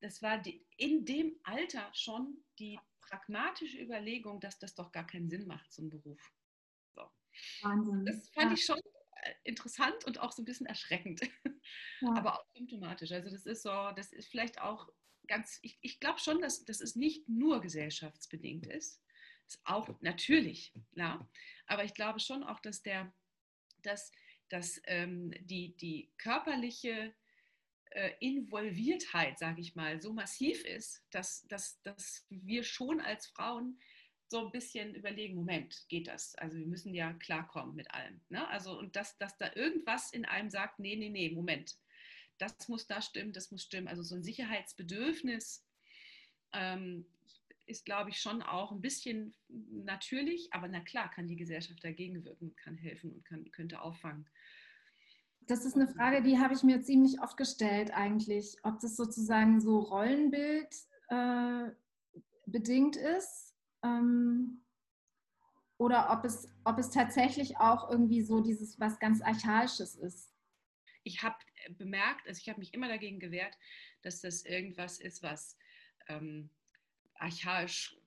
[0.00, 5.28] das war die, in dem Alter schon die pragmatische Überlegung, dass das doch gar keinen
[5.28, 6.32] Sinn macht, so ein Beruf.
[6.94, 7.02] So.
[7.62, 8.06] Wahnsinn.
[8.06, 8.52] Das fand ja.
[8.54, 8.78] ich schon
[9.22, 11.20] äh, interessant und auch so ein bisschen erschreckend,
[12.00, 12.12] ja.
[12.16, 13.12] aber auch symptomatisch.
[13.12, 14.88] Also das ist so, das ist vielleicht auch
[15.26, 19.02] ganz, ich, ich glaube schon, dass, dass es nicht nur gesellschaftsbedingt ist.
[19.46, 21.28] Ist auch natürlich, klar.
[21.66, 23.12] Aber ich glaube schon auch, dass der,
[23.82, 24.12] dass,
[24.50, 27.14] dass ähm, die, die körperliche
[27.90, 33.80] äh, Involviertheit, sage ich mal, so massiv ist, dass, dass, dass wir schon als Frauen
[34.28, 36.36] so ein bisschen überlegen, Moment, geht das?
[36.36, 38.20] Also wir müssen ja klarkommen mit allem.
[38.28, 38.46] Ne?
[38.48, 41.76] Also und dass, dass da irgendwas in einem sagt, nee, nee, nee, Moment,
[42.38, 43.88] das muss da stimmen, das muss stimmen.
[43.88, 45.66] Also so ein Sicherheitsbedürfnis
[46.52, 47.06] ähm,
[47.66, 52.24] ist, glaube ich, schon auch ein bisschen natürlich, aber na klar kann die Gesellschaft dagegen
[52.24, 54.28] wirken, kann helfen und kann, könnte auffangen.
[55.50, 59.60] Das ist eine Frage, die habe ich mir ziemlich oft gestellt eigentlich, ob das sozusagen
[59.60, 60.72] so Rollenbild
[61.08, 61.70] äh,
[62.46, 64.62] bedingt ist ähm,
[65.76, 70.32] oder ob es, ob es tatsächlich auch irgendwie so dieses was ganz Archaisches ist.
[71.02, 71.38] ich habe
[71.70, 73.58] bemerkt, also ich habe mich immer dagegen gewehrt,
[74.02, 75.56] dass das irgendwas ist, was
[76.06, 76.48] ähm,
[77.14, 77.98] archaisch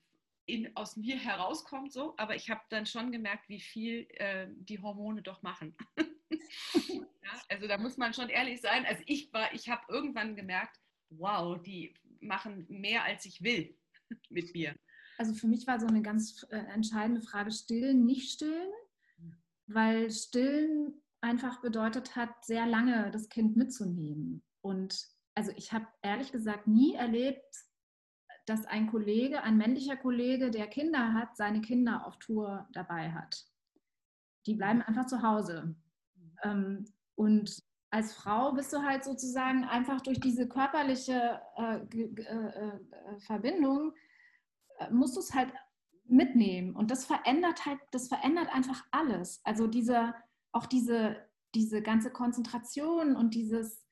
[0.45, 4.79] in, aus mir herauskommt, so, aber ich habe dann schon gemerkt, wie viel äh, die
[4.79, 5.75] Hormone doch machen.
[7.23, 8.85] ja, also da muss man schon ehrlich sein.
[8.85, 10.77] Also ich war, ich habe irgendwann gemerkt,
[11.09, 13.77] wow, die machen mehr als ich will
[14.29, 14.75] mit mir.
[15.17, 18.71] Also für mich war so eine ganz äh, entscheidende Frage stillen, nicht stillen,
[19.67, 24.43] weil stillen einfach bedeutet hat, sehr lange das Kind mitzunehmen.
[24.61, 27.45] Und also ich habe ehrlich gesagt nie erlebt,
[28.45, 33.45] dass ein Kollege, ein männlicher Kollege, der Kinder hat, seine Kinder auf Tour dabei hat.
[34.45, 35.75] Die bleiben einfach zu Hause.
[36.43, 43.19] Ähm, und als Frau bist du halt sozusagen einfach durch diese körperliche äh, äh, äh,
[43.19, 43.93] Verbindung,
[44.79, 45.53] äh, musst du es halt
[46.05, 46.75] mitnehmen.
[46.75, 49.41] Und das verändert halt, das verändert einfach alles.
[49.43, 50.15] Also diese,
[50.51, 51.17] auch diese,
[51.53, 53.85] diese ganze Konzentration und dieses,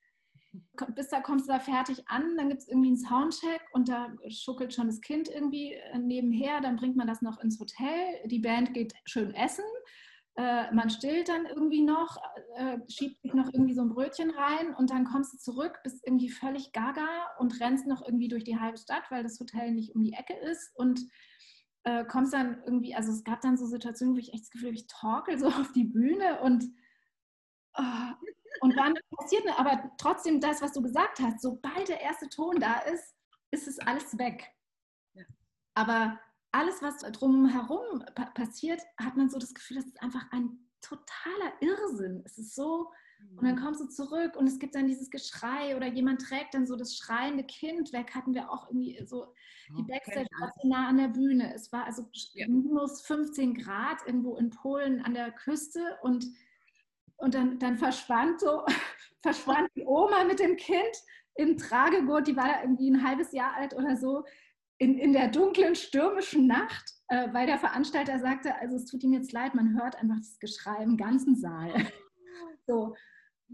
[0.96, 4.12] bis da kommst du da fertig an, dann gibt es irgendwie einen Soundcheck und da
[4.30, 7.94] schuckelt schon das Kind irgendwie äh, nebenher, dann bringt man das noch ins Hotel,
[8.26, 9.64] die Band geht schön essen,
[10.36, 12.18] äh, man stillt dann irgendwie noch,
[12.56, 16.06] äh, schiebt sich noch irgendwie so ein Brötchen rein und dann kommst du zurück, bist
[16.06, 17.08] irgendwie völlig gaga
[17.40, 20.34] und rennst noch irgendwie durch die halbe Stadt, weil das Hotel nicht um die Ecke
[20.34, 21.02] ist und
[21.84, 24.70] äh, kommst dann irgendwie, also es gab dann so Situationen, wo ich echt das Gefühl
[24.70, 26.66] habe, ich torkel so auf die Bühne und
[27.78, 28.14] oh,
[28.62, 32.80] und dann passiert aber trotzdem das, was du gesagt hast, sobald der erste Ton da
[32.82, 33.16] ist,
[33.52, 34.48] ist es alles weg.
[35.14, 35.24] Ja.
[35.74, 36.20] Aber
[36.52, 42.22] alles, was drumherum passiert, hat man so das Gefühl, das ist einfach ein totaler Irrsinn.
[42.26, 42.92] Es ist so,
[43.36, 43.60] und dann mhm.
[43.60, 46.98] kommst du zurück und es gibt dann dieses Geschrei oder jemand trägt dann so das
[46.98, 48.14] schreiende Kind weg.
[48.14, 49.34] Hatten wir auch irgendwie so,
[49.78, 51.54] die Backstage war so nah an der Bühne.
[51.54, 52.48] Es war also ja.
[52.48, 56.26] minus 15 Grad irgendwo in Polen an der Küste und
[57.18, 58.66] und dann, dann verschwand so,
[59.22, 61.04] verschwand die Oma mit dem Kind
[61.36, 64.26] im Tragegurt, die war da irgendwie ein halbes Jahr alt oder so,
[64.82, 69.14] in, in der dunklen, stürmischen Nacht, äh, weil der Veranstalter sagte, also es tut ihm
[69.14, 71.72] jetzt leid, man hört einfach das Geschrei im ganzen Saal.
[72.68, 72.96] So.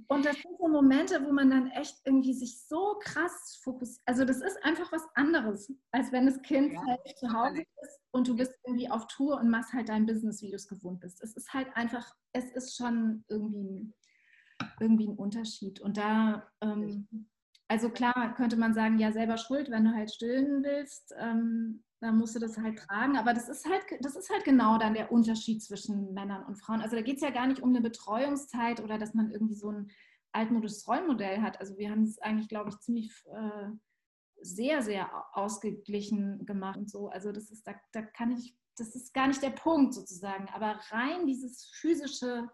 [0.07, 4.03] Und das sind so Momente, wo man dann echt irgendwie sich so krass fokussiert.
[4.05, 8.01] Also das ist einfach was anderes, als wenn das Kind ja, halt zu Hause ist
[8.11, 10.99] und du bist irgendwie auf Tour und machst halt dein Business, wie du es gewohnt
[10.99, 11.23] bist.
[11.23, 13.91] Es ist halt einfach, es ist schon irgendwie,
[14.81, 15.79] irgendwie ein Unterschied.
[15.79, 17.07] Und da, ähm,
[17.67, 22.17] also klar, könnte man sagen, ja, selber schuld, wenn du halt stillen willst, ähm, dann
[22.17, 23.17] musst du das halt tragen.
[23.17, 26.81] Aber das ist halt, das ist halt genau dann der Unterschied zwischen Männern und Frauen.
[26.81, 29.71] Also da geht es ja gar nicht um eine Betreuungszeit oder dass man irgendwie so
[29.71, 29.91] ein
[30.31, 31.59] altmodisches Rollenmodell hat.
[31.59, 33.69] Also wir haben es eigentlich, glaube ich, ziemlich äh,
[34.41, 37.09] sehr, sehr ausgeglichen gemacht und so.
[37.09, 40.47] Also das ist, da, da kann ich, das ist gar nicht der Punkt sozusagen.
[40.49, 42.47] Aber rein dieses physische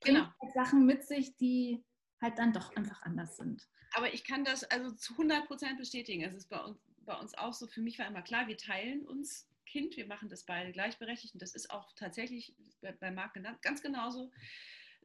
[0.00, 0.26] genau.
[0.40, 1.84] Halt Sachen mit sich, die
[2.20, 3.68] halt dann doch einfach anders sind.
[3.92, 6.22] Aber ich kann das also zu 100 Prozent bestätigen.
[6.22, 7.66] Es ist bei uns, bei uns auch so.
[7.66, 11.34] Für mich war immer klar, wir teilen uns Kind, wir machen das beide gleichberechtigt.
[11.34, 14.30] Und das ist auch tatsächlich bei, bei Marc ganz genauso.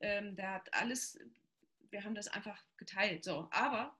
[0.01, 1.19] Ähm, der hat alles,
[1.91, 3.23] wir haben das einfach geteilt.
[3.23, 3.95] So, aber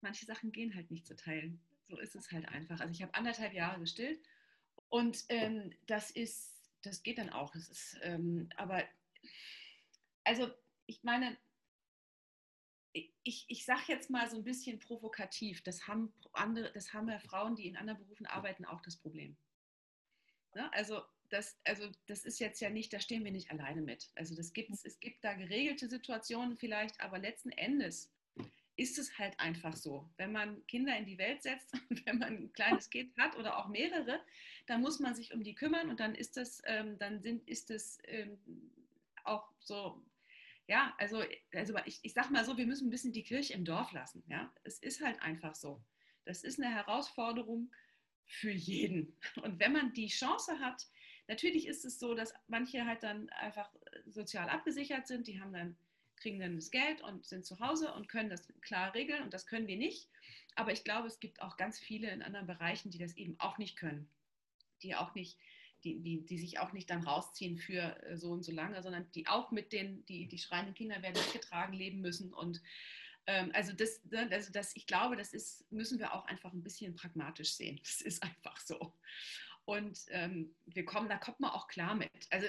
[0.00, 1.60] manche Sachen gehen halt nicht zu teilen.
[1.88, 2.80] So ist es halt einfach.
[2.80, 4.20] Also ich habe anderthalb Jahre gestillt
[4.88, 7.50] und ähm, das ist, das geht dann auch.
[7.52, 8.84] Das ist, ähm, aber
[10.24, 10.50] also
[10.86, 11.36] ich meine,
[12.94, 17.18] ich, ich sage jetzt mal so ein bisschen provokativ, das haben, andere, das haben ja
[17.18, 19.36] Frauen, die in anderen Berufen arbeiten, auch das Problem.
[20.54, 20.72] Ne?
[20.72, 24.10] Also, das, also das ist jetzt ja nicht, da stehen wir nicht alleine mit.
[24.14, 28.12] Also das gibt's, es gibt da geregelte Situationen vielleicht, aber letzten Endes
[28.76, 30.08] ist es halt einfach so.
[30.16, 31.72] Wenn man Kinder in die Welt setzt
[32.04, 34.20] wenn man ein kleines Kind hat oder auch mehrere,
[34.66, 37.70] dann muss man sich um die kümmern und dann ist das, ähm, dann sind, ist
[37.70, 38.38] es ähm,
[39.24, 40.00] auch so,
[40.66, 41.22] ja, also,
[41.52, 44.22] also ich, ich sag mal so, wir müssen ein bisschen die Kirche im Dorf lassen.
[44.28, 44.52] Ja?
[44.62, 45.82] Es ist halt einfach so.
[46.24, 47.70] Das ist eine Herausforderung
[48.24, 49.16] für jeden.
[49.42, 50.86] Und wenn man die Chance hat,
[51.28, 53.70] natürlich ist es so, dass manche halt dann einfach
[54.06, 55.76] sozial abgesichert sind, die haben dann
[56.16, 59.46] kriegen dann das Geld und sind zu Hause und können das klar regeln und das
[59.46, 60.08] können wir nicht.
[60.54, 63.58] Aber ich glaube, es gibt auch ganz viele in anderen Bereichen, die das eben auch
[63.58, 64.08] nicht können,
[64.82, 65.38] die auch nicht,
[65.84, 69.10] die, die, die sich auch nicht dann rausziehen für äh, so und so lange, sondern
[69.12, 72.62] die auch mit den, die, die schreienden Kinder werden weggetragen leben müssen und
[73.26, 76.62] ähm, also das, ne, also das, ich glaube, das ist, müssen wir auch einfach ein
[76.62, 77.80] bisschen pragmatisch sehen.
[77.82, 78.94] Das ist einfach so.
[79.64, 82.10] Und ähm, wir kommen, da kommt man auch klar mit.
[82.30, 82.48] Also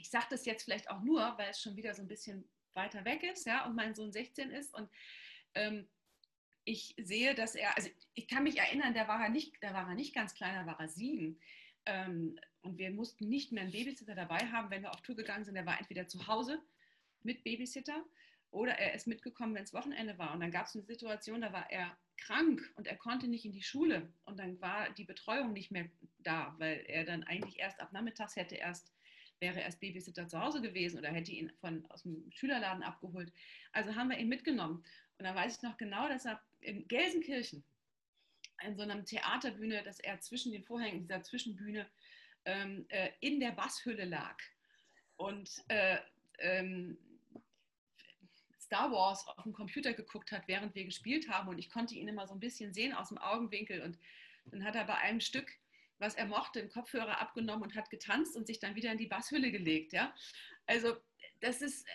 [0.00, 3.04] ich sage das jetzt vielleicht auch nur, weil es schon wieder so ein bisschen weiter
[3.04, 4.90] weg ist, ja, und mein Sohn 16 ist und
[5.54, 5.88] ähm,
[6.64, 9.88] ich sehe, dass er, also ich kann mich erinnern, da war er nicht, da war
[9.88, 11.40] er nicht ganz klein, da war er sieben.
[11.86, 15.44] Ähm, und wir mussten nicht mehr einen Babysitter dabei haben, wenn wir auf Tour gegangen
[15.44, 15.56] sind.
[15.56, 16.60] Er war entweder zu Hause
[17.22, 18.04] mit Babysitter
[18.50, 20.32] oder er ist mitgekommen, wenn es Wochenende war.
[20.32, 23.52] Und dann gab es eine Situation, da war er krank und er konnte nicht in
[23.52, 24.12] die Schule.
[24.24, 28.36] Und dann war die Betreuung nicht mehr da, weil er dann eigentlich erst ab nachmittags
[28.36, 28.92] hätte erst
[29.38, 33.32] wäre erst Babysitter zu Hause gewesen oder hätte ihn von, aus dem Schülerladen abgeholt.
[33.72, 34.82] Also haben wir ihn mitgenommen.
[35.18, 37.62] Und dann weiß ich noch genau, dass er in Gelsenkirchen
[38.62, 41.86] in so einer Theaterbühne, dass er zwischen den Vorhängen dieser Zwischenbühne
[42.44, 44.36] ähm, äh, in der Basshülle lag.
[45.16, 45.98] Und äh,
[46.38, 46.98] ähm,
[48.58, 51.48] Star Wars auf dem Computer geguckt hat, während wir gespielt haben.
[51.48, 53.80] Und ich konnte ihn immer so ein bisschen sehen aus dem Augenwinkel.
[53.82, 53.98] Und
[54.46, 55.52] dann hat er bei einem Stück,
[55.98, 59.06] was er mochte, den Kopfhörer abgenommen und hat getanzt und sich dann wieder in die
[59.06, 59.92] Basshülle gelegt.
[59.92, 60.14] Ja?
[60.66, 60.96] Also
[61.40, 61.86] das ist,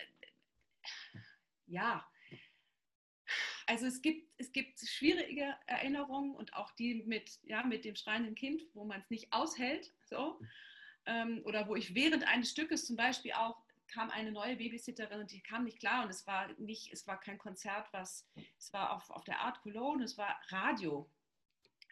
[1.66, 2.06] ja,
[3.66, 8.34] also es gibt, es gibt schwierige Erinnerungen und auch die mit, ja, mit dem schreienden
[8.34, 9.92] Kind, wo man es nicht aushält.
[10.08, 10.38] So.
[11.06, 13.56] Ähm, oder wo ich während eines Stückes zum Beispiel auch
[13.88, 17.20] kam eine neue Babysitterin und die kam nicht klar und es war nicht, es war
[17.20, 18.26] kein Konzert, was,
[18.58, 21.10] es war auf, auf der Art Cologne, es war Radio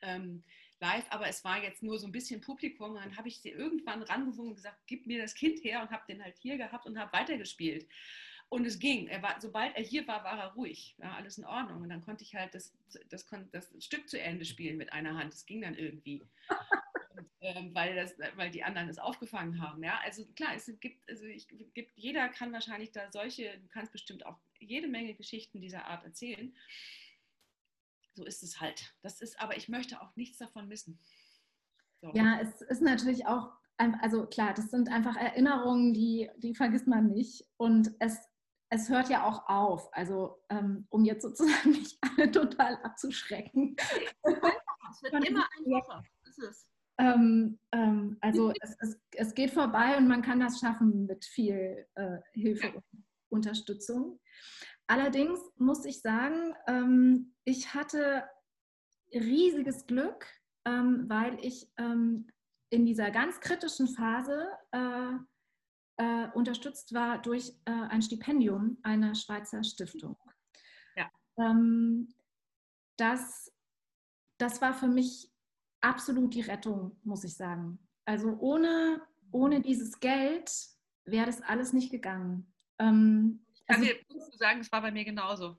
[0.03, 0.43] ähm,
[0.81, 3.51] live, aber es war jetzt nur so ein bisschen Publikum und dann habe ich sie
[3.51, 6.87] irgendwann rangewungen und gesagt, gib mir das Kind her und habe den halt hier gehabt
[6.87, 7.87] und habe weitergespielt.
[8.51, 9.07] Und es ging.
[9.07, 10.97] Er war, sobald er hier war, war er ruhig.
[10.99, 11.83] Ja, alles in Ordnung.
[11.83, 12.77] Und dann konnte ich halt das,
[13.09, 15.33] das, das Stück zu Ende spielen mit einer Hand.
[15.33, 16.23] Das ging dann irgendwie
[17.43, 19.83] ähm, weil, das, weil die anderen es aufgefangen haben.
[19.83, 19.99] Ja?
[20.05, 24.27] Also klar, es gibt, also ich, gibt, jeder kann wahrscheinlich da solche, du kannst bestimmt
[24.27, 26.55] auch jede Menge Geschichten dieser Art erzählen.
[28.15, 28.95] So ist es halt.
[29.03, 30.99] Das ist, aber ich möchte auch nichts davon missen.
[32.03, 32.13] So.
[32.15, 37.09] Ja, es ist natürlich auch, also klar, das sind einfach Erinnerungen, die, die vergisst man
[37.09, 37.47] nicht.
[37.57, 38.19] Und es,
[38.71, 39.93] es hört ja auch auf.
[39.93, 43.77] Also um ähm, jetzt sozusagen nicht alle total abzuschrecken.
[44.23, 46.03] Es wird immer einfacher.
[46.25, 46.67] Das ist es.
[46.99, 51.87] Ähm, ähm, also es, es, es, geht vorbei und man kann das schaffen mit viel
[51.95, 52.85] äh, Hilfe und
[53.31, 54.21] Unterstützung.
[54.87, 58.25] Allerdings muss ich sagen, ähm, ich hatte
[59.13, 60.27] riesiges Glück,
[60.67, 65.13] ähm, weil ich in dieser ganz kritischen Phase äh,
[66.01, 70.17] äh, unterstützt war durch äh, ein Stipendium einer Schweizer Stiftung.
[70.97, 71.11] Ja.
[71.39, 72.15] Ähm,
[72.97, 73.53] das,
[74.39, 75.31] das war für mich
[75.83, 77.79] absolut die Rettung, muss ich sagen.
[78.07, 80.51] Also ohne, ohne dieses Geld
[81.05, 82.51] wäre das alles nicht gegangen.
[82.79, 85.59] Ähm, also, ich kann dir sagen, es war bei mir genauso.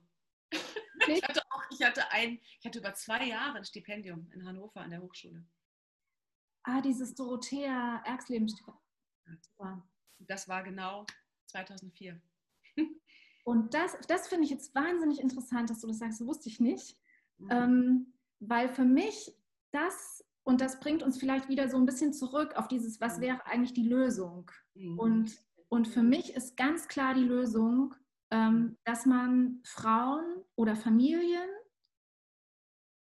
[1.06, 4.80] ich, hatte auch, ich, hatte ein, ich hatte über zwei Jahre ein Stipendium in Hannover
[4.80, 5.46] an der Hochschule.
[6.64, 9.88] Ah, dieses Dorothea Erxleben-Stipendium.
[10.18, 11.06] Das war genau
[11.46, 12.20] 2004.
[13.44, 16.60] Und das, das finde ich jetzt wahnsinnig interessant, dass du das sagst, das wusste ich
[16.60, 16.96] nicht.
[17.38, 17.48] Mhm.
[17.50, 19.34] Ähm, weil für mich
[19.72, 23.22] das, und das bringt uns vielleicht wieder so ein bisschen zurück auf dieses, was mhm.
[23.22, 24.50] wäre eigentlich die Lösung?
[24.74, 24.98] Mhm.
[24.98, 27.94] Und, und für mich ist ganz klar die Lösung,
[28.30, 31.48] ähm, dass man Frauen oder Familien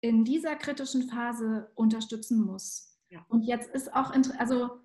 [0.00, 2.98] in dieser kritischen Phase unterstützen muss.
[3.10, 3.24] Ja.
[3.28, 4.80] Und jetzt ist auch, also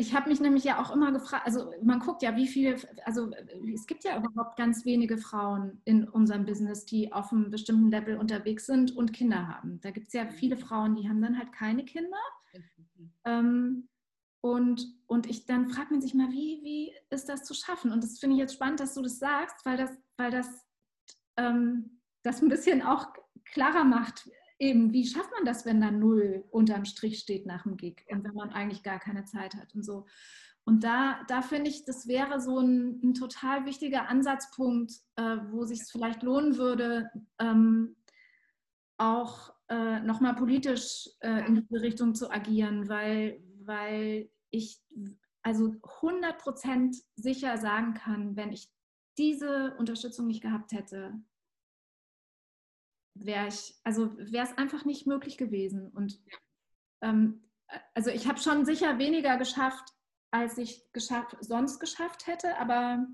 [0.00, 3.32] ich habe mich nämlich ja auch immer gefragt, also man guckt ja, wie viele, also
[3.74, 8.16] es gibt ja überhaupt ganz wenige Frauen in unserem Business, die auf einem bestimmten Level
[8.16, 9.80] unterwegs sind und Kinder haben.
[9.80, 10.30] Da gibt es ja mhm.
[10.30, 12.16] viele Frauen, die haben dann halt keine Kinder.
[13.24, 13.88] Ähm,
[14.40, 17.90] und, und ich dann fragt man sich mal, wie, wie ist das zu schaffen?
[17.90, 20.64] Und das finde ich jetzt spannend, dass du das sagst, weil das, weil das,
[21.36, 23.08] ähm, das ein bisschen auch
[23.46, 27.76] klarer macht, eben, wie schafft man das, wenn da null unterm Strich steht nach dem
[27.76, 30.06] Gig und wenn man eigentlich gar keine Zeit hat und so.
[30.64, 35.64] Und da, da finde ich, das wäre so ein, ein total wichtiger Ansatzpunkt, äh, wo
[35.64, 37.96] sich es vielleicht lohnen würde, ähm,
[38.98, 44.82] auch äh, nochmal politisch äh, in diese Richtung zu agieren, weil, weil ich
[45.42, 45.68] also
[46.02, 48.70] 100% sicher sagen kann, wenn ich
[49.16, 51.14] diese Unterstützung nicht gehabt hätte,
[53.24, 55.88] wäre ich, also wäre es einfach nicht möglich gewesen.
[55.88, 56.20] Und
[57.02, 57.42] ähm,
[57.94, 59.94] also ich habe schon sicher weniger geschafft,
[60.30, 63.06] als ich geschafft, sonst geschafft hätte, aber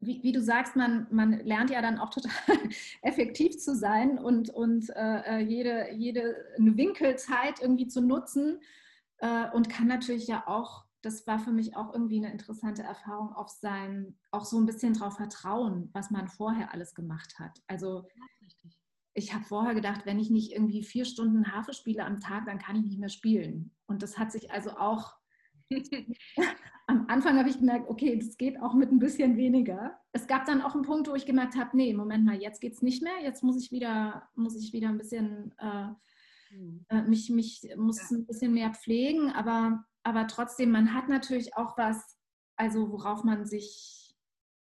[0.00, 2.32] wie, wie, du sagst, man, man lernt ja dann auch total
[3.02, 8.60] effektiv zu sein und, und äh, äh, jede, jede Winkelzeit irgendwie zu nutzen
[9.18, 13.32] äh, und kann natürlich ja auch, das war für mich auch irgendwie eine interessante Erfahrung,
[13.32, 17.62] auf sein, auch so ein bisschen darauf vertrauen, was man vorher alles gemacht hat.
[17.66, 18.06] Also
[19.16, 22.58] ich habe vorher gedacht, wenn ich nicht irgendwie vier Stunden Harfe spiele am Tag, dann
[22.58, 23.74] kann ich nicht mehr spielen.
[23.86, 25.14] Und das hat sich also auch
[26.86, 29.98] am Anfang habe ich gemerkt, okay, das geht auch mit ein bisschen weniger.
[30.12, 32.74] Es gab dann auch einen Punkt, wo ich gemerkt habe, nee, Moment mal, jetzt geht
[32.74, 33.22] es nicht mehr.
[33.22, 35.88] Jetzt muss ich wieder, muss ich wieder ein bisschen äh,
[36.50, 36.84] hm.
[36.90, 38.18] äh, mich, mich muss ja.
[38.18, 42.18] ein bisschen mehr pflegen, aber, aber trotzdem, man hat natürlich auch was,
[42.56, 44.02] also worauf man sich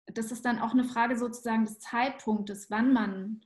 [0.06, 3.40] das ist dann auch eine Frage sozusagen des Zeitpunktes, wann man,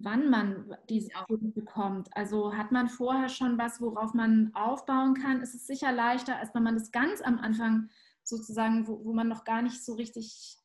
[0.00, 2.08] wann man diese Punkte bekommt.
[2.16, 6.54] Also hat man vorher schon was, worauf man aufbauen kann, ist es sicher leichter, als
[6.54, 7.88] wenn man das ganz am Anfang
[8.22, 10.58] sozusagen, wo, wo man noch gar nicht so richtig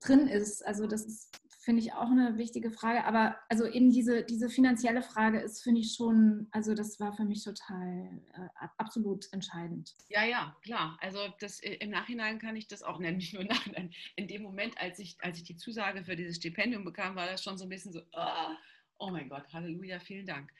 [0.00, 0.66] drin ist.
[0.66, 1.30] Also das ist
[1.64, 3.04] finde ich auch eine wichtige Frage.
[3.04, 7.24] Aber also eben diese, diese finanzielle Frage ist, finde ich schon, also das war für
[7.24, 9.94] mich total äh, absolut entscheidend.
[10.08, 10.98] Ja, ja, klar.
[11.00, 13.92] Also das, äh, im Nachhinein kann ich das auch nennen, nicht nur Nachhinein.
[14.16, 17.42] In dem Moment, als ich, als ich die Zusage für dieses Stipendium bekam, war das
[17.42, 18.54] schon so ein bisschen so, oh,
[18.98, 20.52] oh mein Gott, Halleluja, vielen Dank.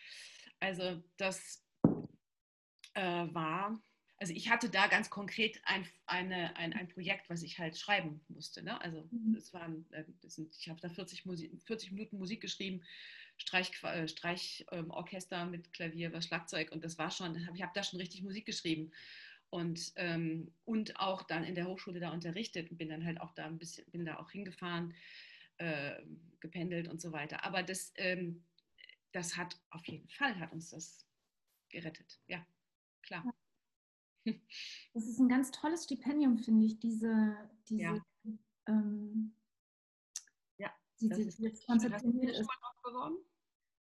[0.60, 1.62] Also das
[2.94, 3.78] äh, war
[4.18, 8.20] also ich hatte da ganz konkret ein, eine, ein, ein Projekt, was ich halt schreiben
[8.28, 8.62] musste.
[8.62, 8.80] Ne?
[8.80, 9.34] Also mhm.
[9.36, 12.82] es waren, äh, das sind, ich habe da 40, Musik, 40 Minuten Musik geschrieben,
[13.36, 17.98] Streichorchester Streich, ähm, mit Klavier, was Schlagzeug und das war schon, ich habe da schon
[17.98, 18.92] richtig Musik geschrieben
[19.50, 23.32] und, ähm, und auch dann in der Hochschule da unterrichtet und bin dann halt auch
[23.34, 24.94] da ein bisschen, bin da auch hingefahren,
[25.58, 26.02] äh,
[26.40, 27.44] gependelt und so weiter.
[27.44, 28.44] Aber das, ähm,
[29.12, 31.06] das hat auf jeden Fall, hat uns das
[31.68, 32.46] gerettet, ja,
[33.02, 33.24] klar.
[34.94, 37.36] Das ist ein ganz tolles Stipendium, finde ich, diese,
[37.68, 37.96] diese ja.
[38.66, 39.34] Ähm,
[40.58, 40.70] ja,
[41.00, 42.48] diese, das ist, dieses konzeptioniert ist.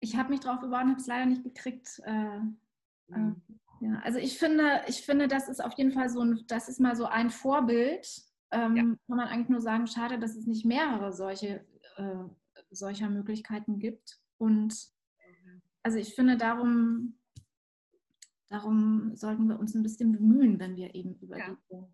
[0.00, 2.00] Ich habe mich drauf beworben, habe es leider nicht gekriegt.
[2.04, 3.42] Äh, mhm.
[3.80, 6.68] äh, ja, also ich finde, ich finde, das ist auf jeden Fall so ein, das
[6.68, 8.22] ist mal so ein Vorbild.
[8.50, 8.82] Ähm, ja.
[8.82, 11.64] Kann man eigentlich nur sagen, schade, dass es nicht mehrere solche
[11.96, 12.24] äh,
[12.70, 14.20] solcher Möglichkeiten gibt.
[14.38, 14.90] Und
[15.82, 17.18] also ich finde darum
[18.52, 21.46] Darum sollten wir uns ein bisschen bemühen, wenn wir eben über, ja.
[21.48, 21.88] diese,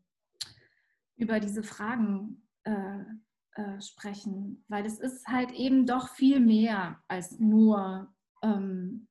[1.17, 3.05] über diese Fragen äh,
[3.53, 9.07] äh, sprechen, weil es ist halt eben doch viel mehr als nur, ähm,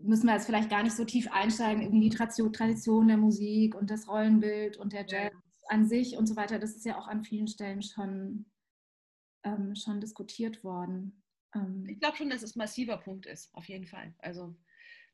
[0.00, 3.90] müssen wir jetzt vielleicht gar nicht so tief einsteigen in die Tradition der Musik und
[3.90, 5.34] das Rollenbild und der Jazz
[5.68, 6.58] an sich und so weiter.
[6.58, 8.46] Das ist ja auch an vielen Stellen schon,
[9.44, 11.22] ähm, schon diskutiert worden.
[11.54, 14.14] Ähm, ich glaube schon, dass es ein massiver Punkt ist, auf jeden Fall.
[14.20, 14.56] Also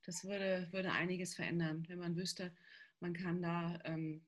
[0.08, 2.50] das würde, würde einiges verändern, wenn man wüsste,
[2.98, 4.24] man kann da, ähm,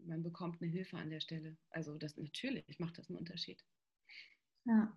[0.00, 1.56] man bekommt eine Hilfe an der Stelle.
[1.70, 3.64] Also das natürlich macht das einen Unterschied.
[4.66, 4.94] Ja.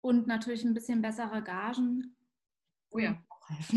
[0.00, 2.16] Und natürlich ein bisschen bessere Gagen.
[2.90, 3.20] Oh ja.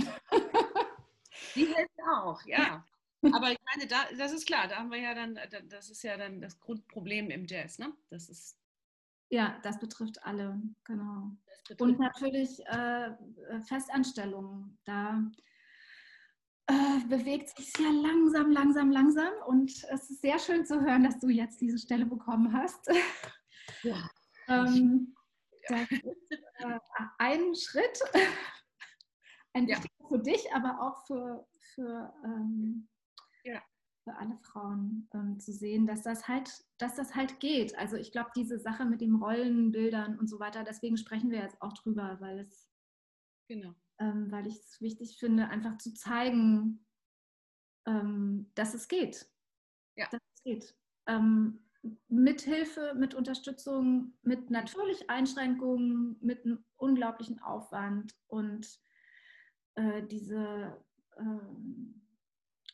[1.56, 2.88] Die helfen auch, ja.
[3.24, 6.16] Aber ich meine, da, das ist klar, da haben wir ja dann, das ist ja
[6.16, 7.92] dann das Grundproblem im Jazz, ne?
[8.12, 8.56] Das ist
[9.30, 11.32] ja, das betrifft alle, genau.
[11.68, 13.16] Betrifft und natürlich äh,
[13.62, 14.78] Festanstellungen.
[14.84, 15.24] Da
[16.68, 19.34] äh, bewegt sich sehr langsam, langsam, langsam.
[19.48, 22.88] Und es ist sehr schön zu hören, dass du jetzt diese Stelle bekommen hast.
[23.84, 24.10] Ja.
[24.48, 25.16] ähm,
[25.68, 26.80] das ist äh,
[27.20, 28.00] ein Schritt,
[29.54, 29.80] ein ja.
[30.08, 32.90] für dich, aber auch für, für, ähm,
[33.44, 33.62] ja.
[34.04, 37.76] für alle Frauen ähm, zu sehen, dass das halt, dass das halt geht.
[37.78, 41.62] Also ich glaube, diese Sache mit den Rollenbildern und so weiter, deswegen sprechen wir jetzt
[41.62, 42.70] auch drüber, weil es
[43.48, 46.84] genau ähm, weil ich es wichtig finde, einfach zu zeigen,
[47.86, 49.30] ähm, dass es geht.
[49.96, 50.08] Ja.
[50.10, 50.76] Dass es geht.
[51.08, 51.60] Ähm,
[52.10, 58.80] mit Hilfe, mit Unterstützung, mit natürlich Einschränkungen, mit einem unglaublichen Aufwand und
[59.76, 60.84] äh, diese,
[61.18, 61.24] äh,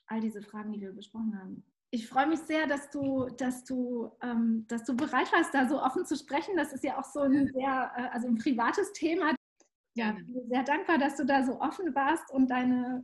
[0.08, 1.64] all diese Fragen, die wir besprochen haben.
[1.90, 5.82] Ich freue mich sehr, dass du, dass, du, ähm, dass du bereit warst, da so
[5.82, 6.58] offen zu sprechen.
[6.58, 9.37] Das ist ja auch so ein sehr, äh, also ein privates Thema
[9.98, 10.18] ja,
[10.48, 13.04] sehr dankbar, dass du da so offen warst und deine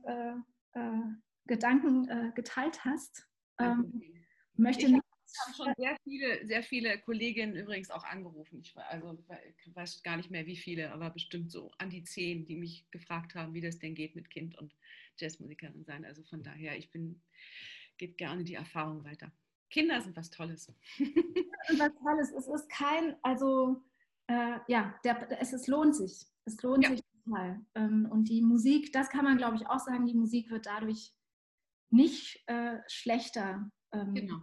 [0.76, 1.02] äh, äh,
[1.46, 3.28] Gedanken äh, geteilt hast.
[3.60, 4.02] Ähm,
[4.56, 5.00] möchte ich
[5.39, 8.60] haben schon sehr viele, sehr viele Kolleginnen übrigens auch angerufen.
[8.62, 9.18] Ich war, also,
[9.66, 12.89] ich weiß gar nicht mehr wie viele, aber bestimmt so an die zehn, die mich
[12.91, 14.76] gefragt haben, wie das denn geht mit Kind und
[15.18, 16.06] Jazzmusikerin sein.
[16.06, 17.22] Also von daher, ich bin,
[17.98, 19.32] gebe gerne die Erfahrung weiter.
[19.70, 20.68] Kinder sind was Tolles.
[21.00, 22.32] was Tolles.
[22.32, 23.84] Es ist kein, also
[24.28, 26.28] äh, ja, der, es, es lohnt sich.
[26.46, 26.89] Es lohnt ja.
[26.91, 27.66] sich total.
[27.76, 31.14] Ähm, und die Musik, das kann man, glaube ich, auch sagen, die Musik wird dadurch
[31.89, 33.70] nicht äh, schlechter.
[33.94, 34.41] Ähm, genau.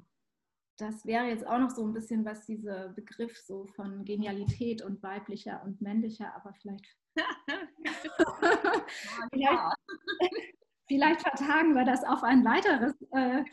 [0.79, 5.03] Das wäre jetzt auch noch so ein bisschen, was dieser Begriff so von Genialität und
[5.03, 6.87] weiblicher und männlicher, aber vielleicht,
[9.33, 9.75] vielleicht,
[10.89, 13.45] vielleicht, vertagen wir das auf ein weiteres äh,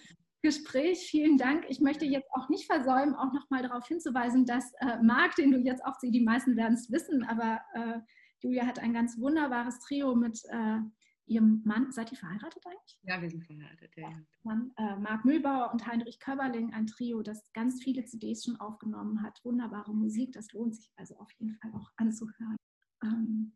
[0.41, 1.09] Gespräch.
[1.09, 1.65] Vielen Dank.
[1.67, 5.57] Ich möchte jetzt auch nicht versäumen, auch nochmal darauf hinzuweisen, dass äh, Marc, den du
[5.57, 7.99] jetzt auch, die meisten werden es wissen, aber äh,
[8.39, 10.79] Julia hat ein ganz wunderbares Trio mit äh,
[11.25, 11.91] ihrem Mann.
[11.91, 12.99] Seid ihr verheiratet eigentlich?
[13.03, 13.91] Ja, wir sind verheiratet.
[13.95, 14.11] Ja.
[14.43, 19.21] Mann, äh, Marc Mühlbauer und Heinrich Köberling, ein Trio, das ganz viele CDs schon aufgenommen
[19.21, 19.43] hat.
[19.43, 22.57] Wunderbare Musik, das lohnt sich also auf jeden Fall auch anzuhören.
[23.03, 23.55] Ähm,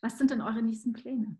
[0.00, 1.38] was sind denn eure nächsten Pläne?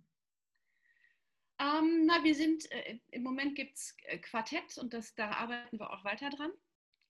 [1.60, 5.78] Ähm, na, wir sind, äh, im Moment gibt es äh, Quartett und das, da arbeiten
[5.78, 6.52] wir auch weiter dran.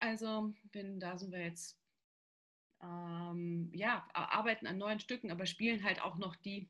[0.01, 1.79] Also, bin, da sind wir jetzt
[2.83, 6.69] ähm, ja, arbeiten an neuen Stücken, aber spielen halt auch noch die,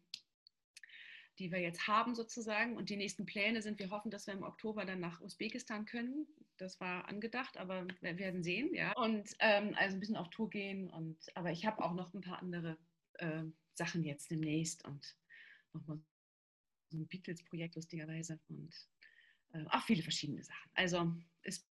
[1.38, 2.76] die wir jetzt haben sozusagen.
[2.76, 6.26] Und die nächsten Pläne sind, wir hoffen, dass wir im Oktober dann nach Usbekistan können.
[6.56, 8.92] Das war angedacht, aber wir werden sehen, ja.
[8.94, 10.90] Und ähm, also ein bisschen auf Tour gehen.
[10.90, 12.76] Und, aber ich habe auch noch ein paar andere
[13.14, 13.44] äh,
[13.74, 15.16] Sachen jetzt demnächst und
[15.72, 16.00] nochmal
[16.90, 18.74] so ein Beatles-Projekt lustigerweise und
[19.52, 20.70] äh, auch viele verschiedene Sachen.
[20.74, 21.67] Also es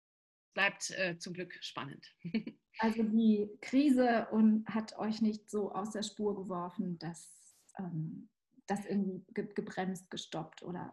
[0.53, 2.13] bleibt äh, zum Glück spannend.
[2.79, 8.29] Also die Krise und hat euch nicht so aus der Spur geworfen, dass ähm,
[8.65, 10.91] das irgendwie gebremst, gestoppt oder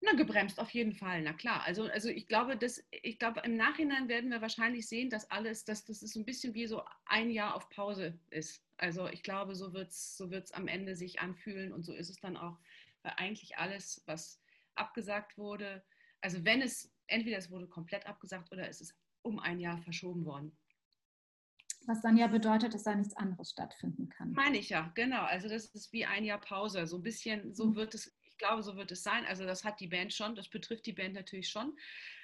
[0.00, 1.62] na, gebremst auf jeden Fall, na klar.
[1.64, 5.64] Also, also ich glaube, dass, ich glaube, im Nachhinein werden wir wahrscheinlich sehen, dass alles,
[5.64, 8.62] dass das ist ein bisschen wie so ein Jahr auf Pause ist.
[8.76, 12.10] Also ich glaube, so wird es so wird's am Ende sich anfühlen und so ist
[12.10, 12.58] es dann auch,
[13.02, 14.40] weil eigentlich alles, was
[14.76, 15.82] abgesagt wurde,
[16.20, 20.24] also wenn es, entweder es wurde komplett abgesagt oder es ist um ein Jahr verschoben
[20.24, 20.56] worden.
[21.86, 24.32] Was dann ja bedeutet, dass da nichts anderes stattfinden kann.
[24.32, 25.22] Meine ich ja, genau.
[25.22, 26.86] Also das ist wie ein Jahr Pause.
[26.86, 27.76] So ein bisschen, so mhm.
[27.76, 29.24] wird es, ich glaube, so wird es sein.
[29.24, 31.76] Also das hat die Band schon, das betrifft die Band natürlich schon.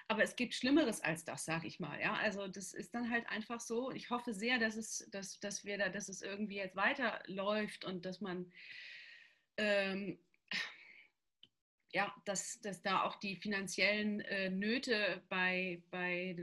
[0.06, 1.98] Aber es gibt Schlimmeres als das, sage ich mal.
[1.98, 3.90] Ja, also das ist dann halt einfach so.
[3.90, 8.04] Ich hoffe sehr, dass es, dass, dass wir da, dass es irgendwie jetzt weiterläuft und
[8.04, 8.52] dass man
[9.56, 10.18] ähm,
[11.94, 16.36] ja, dass, dass da auch die finanziellen äh, Nöte bei, bei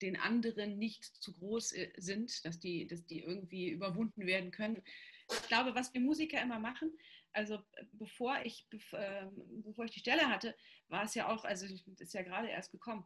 [0.00, 4.82] den anderen nicht zu groß äh, sind, dass die, dass die irgendwie überwunden werden können.
[5.30, 6.90] Ich glaube, was wir Musiker immer machen,
[7.32, 9.26] also äh, bevor ich, äh,
[9.62, 10.56] bevor ich die Stelle hatte,
[10.88, 13.04] war es ja auch, also das ist ja gerade erst gekommen,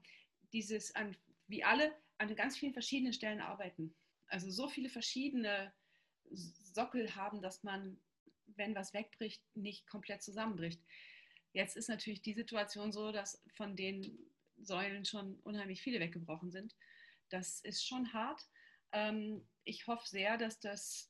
[0.53, 1.17] dieses an,
[1.49, 3.93] wie alle an ganz vielen verschiedenen Stellen arbeiten.
[4.29, 5.73] Also so viele verschiedene
[6.31, 8.01] Sockel haben, dass man,
[8.55, 10.81] wenn was wegbricht, nicht komplett zusammenbricht.
[11.55, 14.19] Jetzt ist natürlich die Situation so, dass von den
[14.59, 16.77] Säulen schon unheimlich viele weggebrochen sind.
[17.29, 18.45] Das ist schon hart.
[18.93, 21.09] Ähm, ich hoffe sehr, dass das,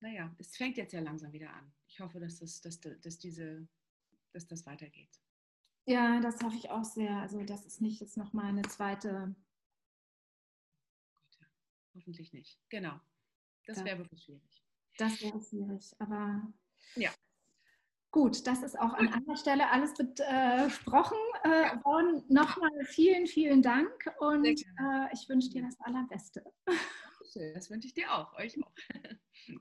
[0.00, 1.74] naja, es fängt jetzt ja langsam wieder an.
[1.88, 3.66] Ich hoffe, dass das, dass, dass diese,
[4.32, 5.20] dass das weitergeht.
[5.84, 7.16] Ja, das hoffe ich auch sehr.
[7.16, 9.34] Also, das ist nicht jetzt nochmal eine zweite.
[11.94, 12.58] Hoffentlich nicht.
[12.68, 13.00] Genau.
[13.66, 14.64] Das wäre wirklich schwierig.
[14.96, 15.92] Das wäre schwierig.
[15.98, 16.52] Aber
[16.94, 17.12] ja.
[18.12, 22.22] Gut, das ist auch an anderer Stelle alles besprochen äh, worden.
[22.28, 24.54] Nochmal vielen, vielen Dank und äh,
[25.14, 26.44] ich wünsche dir das Allerbeste.
[27.54, 28.70] Das wünsche ich dir auch, euch auch.